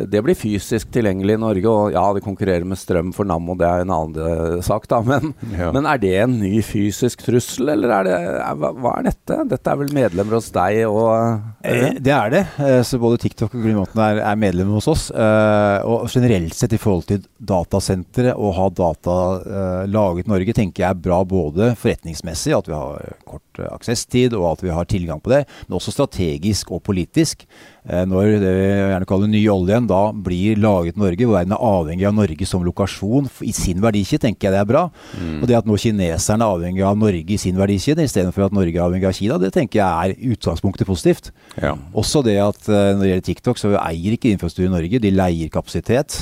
det 0.08 0.22
blir 0.24 0.38
fysisk 0.39 0.88
tilgjengelig 0.96 1.36
i 1.36 1.39
Norge, 1.41 1.67
og 1.67 1.91
ja, 1.91 2.03
det 2.15 2.24
konkurrerer 2.24 2.63
med 2.67 2.79
strøm 2.79 3.10
for 3.15 3.27
Nammo, 3.27 3.58
det 3.60 3.67
er 3.67 3.84
en 3.84 3.91
annen 3.91 4.20
eh, 4.24 4.62
sak, 4.63 4.88
da. 4.91 5.01
Men, 5.10 5.34
ja. 5.51 5.67
men, 5.75 5.88
er 5.89 6.00
det 6.00 6.13
en 6.24 6.38
ny 6.39 6.62
fysisk 6.65 7.25
trussel, 7.25 7.74
eller 7.74 7.91
er 7.98 8.08
det, 8.08 8.13
er, 8.15 8.55
hva, 8.62 8.72
hva, 8.72 8.94
er 9.00 9.10
dette? 9.10 9.39
Dette 9.51 9.72
er 9.72 9.82
vel 9.82 9.91
medlemmer 9.96 10.38
hos 10.38 10.48
deg 10.55 10.82
og 10.88 11.12
eh, 11.67 12.00
Det 12.00 12.13
er 12.15 12.32
det. 12.34 12.44
Så 12.88 13.00
både 13.01 13.20
TikTok 13.22 13.53
og 13.53 13.65
Greenmoten 13.65 14.01
er, 14.01 14.22
er 14.24 14.39
medlemmer 14.39 14.79
hos 14.79 14.88
oss. 14.91 15.05
Og 15.12 16.08
generelt 16.12 16.55
sett 16.55 16.75
i 16.75 16.79
forhold 16.82 17.08
til 17.10 17.24
datasentre, 17.38 18.34
å 18.36 18.51
ha 18.55 18.70
data 18.74 19.17
laget 19.91 20.25
i 20.25 20.34
Norge, 20.34 20.55
tenker 20.55 20.86
jeg 20.86 20.89
er 20.96 21.03
bra 21.08 21.22
både 21.27 21.74
forretningsmessig, 21.79 22.55
at 22.58 22.72
vi 22.72 22.77
har 22.77 23.20
kort 23.27 23.45
aksesstid 23.72 24.36
og 24.38 24.52
at 24.54 24.66
vi 24.66 24.74
har 24.74 24.90
tilgang 24.90 25.22
på 25.24 25.32
det, 25.34 25.46
men 25.68 25.80
også 25.80 25.94
strategisk 25.96 26.72
og 26.76 26.84
politisk. 26.86 27.46
Eh, 27.86 28.02
når 28.10 28.40
det 28.42 28.52
vi 28.56 28.66
gjerne 28.66 29.08
kaller 29.10 29.30
ny 29.30 29.42
oljen 29.52 29.86
da 29.90 30.00
blir 30.26 30.58
laget 30.58 30.98
i 30.98 31.02
Norge, 31.02 31.28
hvor 31.28 31.38
verden 31.38 31.54
er 31.54 31.66
avhengig 31.70 32.08
av 32.10 32.16
Norge 32.18 32.48
som 32.50 32.64
lokasjon 32.66 33.30
i 33.46 33.54
sin 33.54 33.82
verdikjede, 33.84 34.24
tenker 34.26 34.48
jeg 34.48 34.56
det 34.56 34.62
er 34.64 34.70
bra. 34.70 34.84
Mm. 35.20 35.44
Og 35.44 35.50
det 35.50 35.60
at 35.60 35.70
nå 35.70 35.78
kineserne 35.82 36.46
er 36.46 36.56
avhengig 36.56 36.86
av 36.88 36.98
Norge 36.98 37.36
i 37.36 37.40
sin 37.42 37.60
verdikjede, 37.60 38.08
istedenfor 38.08 38.48
at 38.48 38.56
Norge 38.58 38.74
er 38.74 38.86
avhengig 38.88 39.10
av 39.10 39.18
Kina, 39.18 39.38
det 39.42 39.52
tenker 39.54 39.82
jeg 39.84 40.16
er 40.16 40.34
utgangspunktet 40.34 40.90
positivt. 40.90 41.30
Ja. 41.62 41.76
Også 41.94 42.24
det 42.26 42.40
at 42.42 42.62
uh, 42.72 42.96
når 42.96 43.04
det 43.04 43.12
gjelder 43.12 43.28
TikTok, 43.30 43.62
så 43.62 43.74
eier 43.84 44.18
ikke 44.18 44.34
infrastruktur 44.34 44.70
i 44.70 44.74
Norge, 44.74 45.02
de 45.04 45.14
leier 45.14 45.54
kapasitet. 45.54 46.18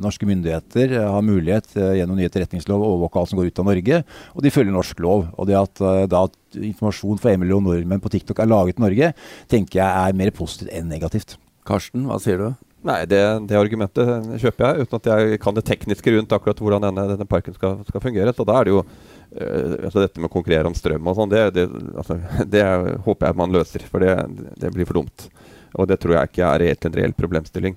Norske 0.00 0.26
myndigheter 0.28 0.92
har 1.00 1.24
mulighet 1.24 1.72
gjennom 1.74 2.18
nye 2.18 2.28
etterretningslov 2.30 2.82
å 2.82 2.92
overvåke 2.94 3.20
alt 3.20 3.32
som 3.32 3.40
går 3.40 3.50
ut 3.50 3.60
av 3.62 3.68
Norge, 3.68 4.00
og 4.34 4.44
de 4.44 4.52
følger 4.52 4.74
norsk 4.74 5.02
lov. 5.02 5.26
Og 5.34 5.48
det 5.48 5.58
at 5.58 5.82
da 6.10 6.22
informasjon 6.56 7.20
for 7.20 7.32
en 7.32 7.42
million 7.42 7.64
nordmenn 7.64 8.02
på 8.02 8.12
TikTok 8.12 8.42
er 8.42 8.50
laget 8.50 8.80
i 8.80 8.84
Norge, 8.84 9.12
tenker 9.50 9.82
jeg 9.82 10.08
er 10.08 10.18
mer 10.18 10.32
positivt 10.34 10.72
enn 10.74 10.90
negativt. 10.90 11.36
Karsten, 11.68 12.08
hva 12.08 12.18
sier 12.22 12.40
du? 12.40 12.50
Nei, 12.80 13.02
det, 13.04 13.20
det, 13.44 13.58
argumentet 13.60 14.08
kjøper 14.40 14.64
jeg, 14.64 14.86
uten 14.86 14.96
at 14.96 15.08
jeg 15.10 15.40
kan 15.42 15.56
det 15.56 15.66
tekniske 15.68 16.14
rundt 16.14 16.30
akkurat 16.32 16.62
hvordan 16.64 16.86
denne, 16.86 17.04
denne 17.12 17.26
parken 17.28 17.52
skal, 17.52 17.82
skal, 17.84 18.00
fungere. 18.00 18.32
Så 18.32 18.46
da 18.48 18.56
er 18.56 18.66
det 18.66 18.72
jo 18.72 18.80
øh, 18.80 19.74
altså 19.84 20.00
Dette 20.00 20.22
med 20.22 20.30
å 20.30 20.32
konkurrere 20.32 20.70
om 20.70 20.76
strøm 20.76 21.10
og 21.12 21.18
sånn, 21.18 21.32
det, 21.32 21.42
det, 21.58 21.66
altså, 22.00 22.16
det, 22.54 22.64
håper 23.04 23.28
jeg 23.28 23.40
man 23.42 23.52
løser. 23.52 23.84
For 23.92 24.00
det, 24.00 24.72
blir 24.72 24.88
for 24.88 25.02
dumt. 25.02 25.28
Og 25.76 25.90
det 25.90 26.00
tror 26.00 26.16
jeg 26.16 26.32
ikke 26.32 26.48
er 26.48 26.66
helt 26.70 26.88
en 26.88 26.96
reell 26.96 27.16
problemstilling. 27.18 27.76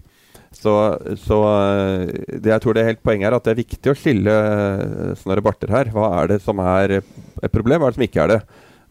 Så, 0.58 0.74
så 1.20 1.38
det 2.30 2.52
jeg 2.52 2.64
tror 2.64 2.76
det 2.76 2.84
er 2.84 2.92
helt 2.92 3.04
poenget 3.06 3.30
er 3.30 3.38
at 3.38 3.48
det 3.48 3.54
er 3.54 3.62
viktig 3.62 3.92
å 3.92 3.98
skille 3.98 4.34
eh, 4.34 5.14
sånne 5.20 5.44
barter 5.46 5.74
her. 5.74 5.90
Hva 5.94 6.12
er 6.22 6.34
det 6.34 6.42
som 6.46 6.62
er 6.64 7.00
et 7.00 7.54
problem, 7.54 7.82
hva 7.82 7.90
er 7.90 7.96
det 7.96 8.00
som 8.00 8.08
ikke 8.08 8.26
er 8.26 8.36
det? 8.36 8.40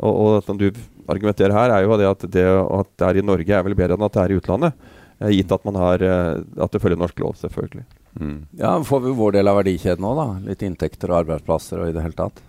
Og, 0.03 0.13
og 0.13 0.47
som 0.47 0.59
du 0.59 0.69
argumenterer 1.11 1.55
her, 1.55 1.75
er 1.75 1.87
jo 1.87 1.99
det 2.01 2.11
at 2.11 2.27
det 2.35 2.45
at 2.49 2.91
det 2.99 3.09
er 3.09 3.21
i 3.21 3.27
Norge 3.27 3.57
er 3.57 3.65
vel 3.67 3.79
bedre 3.79 3.99
enn 3.99 4.07
at 4.07 4.17
det 4.17 4.23
er 4.25 4.35
i 4.35 4.39
utlandet. 4.41 4.87
Eh, 5.23 5.35
gitt 5.39 5.53
at 5.55 5.67
man 5.69 5.79
har 5.79 6.03
eh, 6.03 6.41
at 6.63 6.73
det 6.73 6.83
følger 6.83 7.01
norsk 7.01 7.21
lov, 7.23 7.37
selvfølgelig. 7.41 7.85
Mm. 8.21 8.39
Ja, 8.61 8.77
Får 8.85 9.05
vi 9.07 9.15
vår 9.17 9.39
del 9.39 9.49
av 9.49 9.61
verdikjeden 9.63 10.09
òg, 10.09 10.19
da? 10.19 10.27
Litt 10.51 10.65
inntekter 10.67 11.13
og 11.13 11.23
arbeidsplasser 11.23 11.81
og 11.83 11.93
i 11.93 11.95
det 11.97 12.05
hele 12.05 12.19
tatt? 12.19 12.43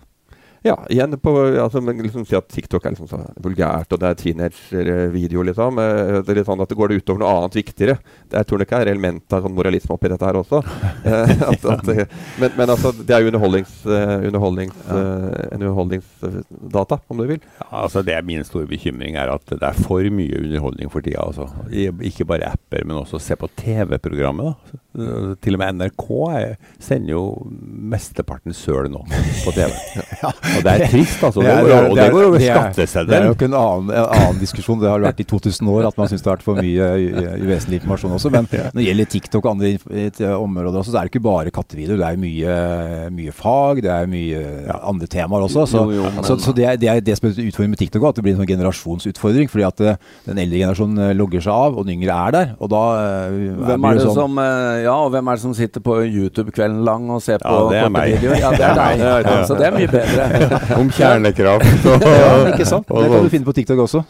Ja, 0.64 0.78
igjen 0.90 1.18
på 1.20 1.32
altså, 1.60 1.82
liksom 1.84 2.24
si 2.24 2.38
at 2.38 2.48
TikTok 2.48 2.86
er 2.86 2.94
liksom 2.94 3.10
så 3.12 3.18
vulgært, 3.44 3.92
og 3.92 4.00
det 4.00 4.08
er 4.10 4.20
teenager-video, 4.22 5.44
liksom. 5.50 5.80
Eh, 5.84 6.22
det 6.24 6.32
er 6.32 6.38
litt 6.40 6.48
sånn 6.48 6.64
at 6.64 6.72
det 6.72 6.78
går 6.80 6.94
det 6.94 7.02
utover 7.02 7.20
noe 7.20 7.34
annet 7.36 7.58
viktigere. 7.60 7.98
Det 8.32 8.40
jeg 8.40 8.48
tror 8.48 8.64
nok 8.64 8.72
er 8.78 8.92
element 8.94 9.36
av 9.36 9.44
sånn 9.44 9.58
moralisme 9.58 9.98
oppi 9.98 10.12
dette 10.14 10.30
her 10.30 10.40
også. 10.40 10.64
Eh, 11.04 11.32
at, 11.50 11.66
at, 11.68 11.88
men, 12.40 12.54
men, 12.56 12.70
altså, 12.72 12.94
det 12.96 13.12
er 13.12 13.24
jo 13.24 13.32
underholdnings, 13.34 13.74
underholdnings, 13.84 14.78
ja. 14.88 15.02
en 15.50 15.58
underholdningsdata, 15.58 17.00
om 17.12 17.20
du 17.20 17.26
vil. 17.28 17.42
Ja, 17.60 17.68
altså 17.82 18.04
det 18.06 18.16
er 18.16 18.24
Min 18.24 18.46
store 18.48 18.70
bekymring 18.70 19.18
er 19.20 19.34
at 19.34 19.52
det 19.52 19.68
er 19.68 19.76
for 19.76 20.08
mye 20.16 20.40
underholdning 20.40 20.92
for 20.94 21.04
tida. 21.04 21.26
Altså. 21.26 21.50
Ikke 22.08 22.28
bare 22.30 22.54
apper, 22.56 22.86
men 22.88 23.02
også 23.02 23.20
se 23.22 23.36
på 23.40 23.52
TV-programmet. 23.60 24.54
da. 24.54 24.83
Til 24.94 25.56
og 25.58 25.62
med 25.62 25.80
NRK 25.80 26.04
er, 26.38 26.52
sender 26.82 27.16
jo 27.16 27.24
mesteparten 27.94 28.54
søl 28.54 28.92
nå 28.94 29.02
på 29.08 29.54
TV. 29.56 29.72
ja. 30.22 30.30
Og 30.30 30.66
det 30.66 30.74
er 30.74 30.84
trist, 30.92 31.24
altså. 31.24 31.42
Det, 31.42 31.50
er, 31.50 31.88
og 31.90 31.98
det 31.98 32.06
går 32.14 32.28
over 32.28 32.44
skatteseddelen. 32.44 33.10
Det 33.10 33.18
er 33.18 33.26
jo 33.26 33.38
ikke 33.38 33.50
en 33.50 33.58
annen, 33.58 33.90
en 33.90 34.12
annen, 34.20 34.42
diskusjon. 34.42 34.78
Det 34.82 34.92
har 34.92 35.02
vært 35.04 35.24
i 35.24 35.28
2000 35.30 35.72
år 35.74 35.88
at 35.90 35.98
man 35.98 36.12
syns 36.12 36.22
det 36.22 36.30
har 36.30 36.38
vært 36.38 36.46
for 36.46 36.62
mye 36.62 36.90
uvesentlig 37.42 37.82
informasjon 37.82 38.16
også. 38.20 38.34
Men 38.34 38.50
når 38.52 38.78
det 38.78 38.86
gjelder 38.86 39.10
TikTok 39.16 39.48
og 39.48 39.52
andre 39.56 40.32
områder 40.38 40.80
også, 40.84 40.94
så 40.94 41.02
er 41.02 41.10
det 41.10 41.14
ikke 41.14 41.24
bare 41.26 41.56
kattevideoer. 41.56 42.02
Det 42.04 42.12
er 42.12 42.22
mye, 42.22 42.60
mye, 43.18 43.36
fag, 43.36 43.84
det 43.86 43.94
er 43.94 44.14
mye 44.14 44.44
andre 44.78 45.10
temaer 45.10 45.48
også. 45.48 45.66
Så, 45.74 45.84
jo, 45.90 45.98
jo, 46.04 46.14
men, 46.14 46.28
så, 46.28 46.38
så 46.42 46.54
det, 46.54 46.68
er, 46.70 46.80
det, 46.80 46.92
er, 46.92 47.02
det 47.02 47.18
som 47.18 47.30
er 47.32 47.36
utfordringen 47.48 47.74
med 47.74 47.82
TikTok, 47.82 48.08
at 48.12 48.22
det 48.22 48.28
blir 48.28 48.38
en 48.38 48.44
sånn 48.44 48.52
generasjonsutfordring. 48.54 49.50
Fordi 49.50 49.68
at 49.68 49.84
eh, 49.84 50.00
den 50.30 50.42
eldre 50.46 50.62
generasjonen 50.62 51.04
eh, 51.08 51.16
logger 51.18 51.44
seg 51.44 51.66
av, 51.66 51.78
og 51.78 51.88
den 51.88 51.98
yngre 51.98 52.22
er 52.28 52.38
der. 52.38 52.56
Og 52.62 52.72
da 52.74 52.84
eh, 53.02 53.38
hvem 53.64 53.90
er 53.90 54.00
det 54.00 54.06
sånn, 54.06 54.18
som, 54.22 54.42
Ja, 54.84 54.94
og 55.06 55.12
hvem 55.14 55.30
er 55.30 55.38
det 55.38 55.44
som 55.44 55.54
sitter 55.58 55.84
på 55.84 55.96
YouTube 56.04 56.54
kvelden 56.54 56.84
lang 56.88 57.08
og 57.14 57.22
ser 57.24 57.42
på 57.44 57.54
ja, 57.74 57.86
korte 57.88 58.04
videoer? 58.10 58.38
Ja, 58.42 58.52
det 58.54 58.68
er 58.68 58.80
deg. 58.80 59.04
Ja, 59.24 59.38
så 59.48 59.56
det 59.58 59.68
er 59.68 59.76
mye 59.76 59.90
bedre. 59.90 60.50
Om 60.82 60.90
kjernekraft 60.94 61.88
og 61.94 62.06
Ja, 62.08 62.30
ikke 62.52 62.68
sant. 62.68 62.90
Det 62.90 63.10
kan 63.14 63.26
du 63.26 63.32
finne 63.34 63.48
på 63.48 63.56
TikTok 63.56 63.84
også. 63.86 64.04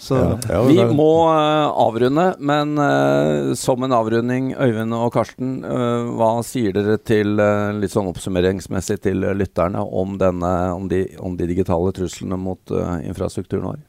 Ja. 0.50 0.62
Vi 0.68 0.78
må 0.96 1.10
uh, 1.30 1.72
avrunde, 1.86 2.28
men 2.40 2.76
uh, 2.80 3.54
som 3.60 3.86
en 3.86 3.96
avrunding, 3.96 4.52
Øyvind 4.54 4.96
og 4.98 5.12
Karsten, 5.16 5.56
uh, 5.66 6.12
hva 6.18 6.36
sier 6.46 6.76
dere 6.76 7.00
til 7.02 7.36
litt 7.80 7.94
sånn 7.94 8.10
oppsummeringsmessig 8.12 9.00
til 9.08 9.26
lytterne 9.38 9.84
om, 9.84 10.18
denne, 10.22 10.54
om, 10.74 10.88
de, 10.92 11.06
om 11.22 11.38
de 11.40 11.50
digitale 11.50 11.94
truslene 11.96 12.40
mot 12.40 12.78
infrastrukturen 13.04 13.70
vår? 13.72 13.84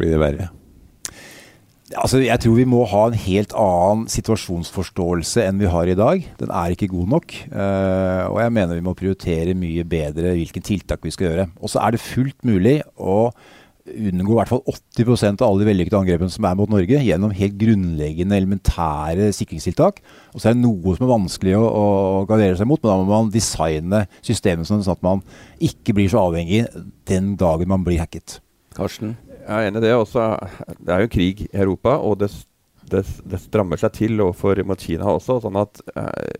Blir 0.00 0.16
det 0.16 0.22
verre? 0.22 0.50
Altså, 1.98 2.20
jeg 2.22 2.38
tror 2.38 2.54
vi 2.54 2.68
må 2.70 2.84
ha 2.86 3.06
en 3.08 3.16
helt 3.18 3.54
annen 3.58 4.04
situasjonsforståelse 4.12 5.42
enn 5.42 5.58
vi 5.58 5.70
har 5.72 5.88
i 5.90 5.96
dag. 5.98 6.26
Den 6.38 6.52
er 6.54 6.74
ikke 6.74 6.90
god 6.92 7.08
nok. 7.16 7.32
Uh, 7.50 8.30
og 8.30 8.36
jeg 8.44 8.54
mener 8.54 8.78
vi 8.78 8.84
må 8.86 8.94
prioritere 8.98 9.56
mye 9.58 9.82
bedre 9.90 10.36
hvilke 10.36 10.62
tiltak 10.62 11.02
vi 11.02 11.10
skal 11.14 11.26
gjøre. 11.26 11.48
Og 11.58 11.72
så 11.72 11.82
er 11.82 11.96
det 11.96 12.04
fullt 12.04 12.46
mulig 12.46 12.76
å 12.94 13.32
unngå 13.90 14.34
i 14.34 14.38
hvert 14.38 14.50
fall 14.52 14.62
80% 14.70 15.40
av 15.42 15.48
alle 15.48 15.64
de 15.64 15.68
vellykkede 15.70 15.98
angrepene 15.98 16.30
som 16.30 16.46
er 16.46 16.58
mot 16.58 16.70
Norge, 16.70 17.00
gjennom 17.02 17.32
helt 17.34 17.56
grunnleggende, 17.58 18.38
elementære 18.38 19.30
sikringstiltak. 19.34 19.98
Og 20.34 20.38
så 20.38 20.50
er 20.50 20.54
det 20.54 20.62
noe 20.62 20.94
som 20.94 21.08
er 21.08 21.14
vanskelig 21.14 21.56
å, 21.58 21.64
å 21.64 21.88
gardere 22.28 22.58
seg 22.60 22.70
mot, 22.70 22.78
men 22.82 22.92
da 22.92 22.98
må 23.00 23.08
man 23.10 23.32
designe 23.34 24.04
systemet 24.20 24.70
sånn 24.70 24.86
at 24.86 25.02
man 25.06 25.24
ikke 25.58 25.96
blir 25.96 26.12
så 26.12 26.22
avhengig 26.28 26.68
den 27.10 27.34
dagen 27.40 27.72
man 27.72 27.82
blir 27.86 27.98
hacket. 28.02 28.38
Karsten? 28.76 29.16
Jeg 29.40 29.56
er 29.56 29.68
enig 29.70 29.82
i 29.82 29.86
det. 29.86 29.96
Også, 29.96 30.30
det 30.78 30.94
er 30.94 31.04
jo 31.04 31.12
krig 31.12 31.44
i 31.46 31.50
Europa, 31.64 31.96
og 31.98 32.18
det, 32.22 32.30
det, 32.92 33.02
det 33.32 33.40
strammer 33.42 33.80
seg 33.80 33.94
til 33.96 34.22
overfor 34.22 34.60
mot 34.68 34.80
Kina 34.80 35.08
også. 35.12 35.40
sånn 35.44 35.58
at 35.60 35.82
eh, 35.94 36.34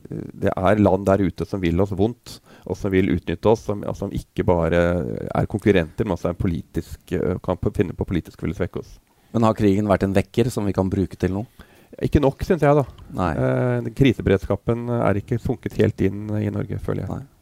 det 0.44 0.52
er 0.54 0.82
land 0.82 1.06
der 1.08 1.24
ute 1.24 1.46
som 1.48 1.62
vil 1.62 1.80
oss 1.82 1.94
vondt, 1.96 2.38
og 2.66 2.78
som 2.78 2.92
vil 2.94 3.12
utnytte 3.14 3.50
oss. 3.52 3.64
Som, 3.70 3.84
som 3.96 4.12
ikke 4.14 4.46
bare 4.48 4.84
er 5.28 5.50
konkurrenter, 5.50 6.06
men 6.06 6.16
også 6.18 6.32
er 6.32 6.38
politisk, 6.40 7.00
eh, 7.16 7.40
kan 7.44 7.60
finne 7.70 7.96
på 7.96 8.08
politisk 8.08 8.44
ville 8.44 8.58
svekke 8.58 8.84
oss. 8.84 8.98
Men 9.34 9.46
har 9.46 9.58
krigen 9.58 9.90
vært 9.90 10.06
en 10.06 10.16
vekker 10.16 10.50
som 10.50 10.66
vi 10.66 10.74
kan 10.74 10.90
bruke 10.90 11.18
til 11.18 11.36
noe? 11.36 11.68
Ikke 12.02 12.22
nok, 12.22 12.42
syns 12.46 12.62
jeg. 12.62 12.76
da. 12.78 13.28
Eh, 13.34 13.90
kriseberedskapen 13.98 14.88
er 15.00 15.18
ikke 15.20 15.40
sunket 15.42 15.78
helt 15.80 16.00
inn 16.06 16.28
i 16.38 16.50
Norge, 16.52 16.78
føler 16.82 17.04
jeg. 17.06 17.12
Nei. 17.18 17.39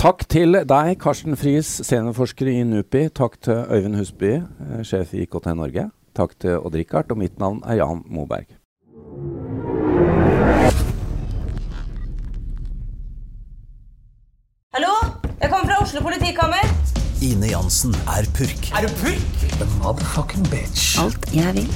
Takk 0.00 0.22
til 0.32 0.56
deg, 0.64 0.94
Karsten 0.96 1.36
Friis, 1.36 1.68
seniorforsker 1.84 2.48
i 2.48 2.62
NUPI. 2.64 3.02
Takk 3.12 3.34
til 3.44 3.66
Øyvind 3.68 3.98
Husby, 3.98 4.30
eh, 4.40 4.78
sjef 4.80 5.10
i 5.12 5.26
IKT 5.26 5.50
Norge. 5.52 5.90
Takk 6.16 6.30
til 6.40 6.56
Odd-Rikard, 6.56 7.10
og 7.12 7.18
mitt 7.20 7.36
navn 7.38 7.60
er 7.68 7.74
Jan 7.82 8.00
Moberg. 8.08 8.48
Hallo? 14.72 14.94
Jeg 15.42 15.50
kommer 15.50 15.68
fra 15.68 15.82
Oslo 15.82 16.00
politikammer. 16.00 16.64
Ine 17.20 17.50
Jansen 17.52 17.92
er 18.08 18.24
purk. 18.38 18.72
Er 18.72 18.88
du 18.88 18.94
purk? 19.02 19.36
The 19.60 19.68
motherfucking 19.82 20.48
bitch. 20.48 20.96
Alt 21.02 21.28
jeg 21.34 21.52
vil, 21.60 21.68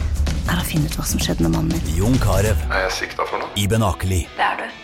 er 0.48 0.56
å 0.56 0.64
finne 0.64 0.88
ut 0.88 0.96
hva 0.96 1.04
som 1.04 1.20
skjedde 1.20 1.44
med 1.44 1.58
mannen 1.58 1.76
min. 1.76 1.92
Jon 2.00 2.16
Carew. 2.24 2.56
Er 2.72 2.88
jeg 2.88 2.96
sikta 3.02 3.28
for 3.28 3.44
noe? 3.44 3.52
Iben 3.60 3.84
Akeli. 3.84 4.24
Det 4.40 4.48
er 4.48 4.64
du. 4.64 4.83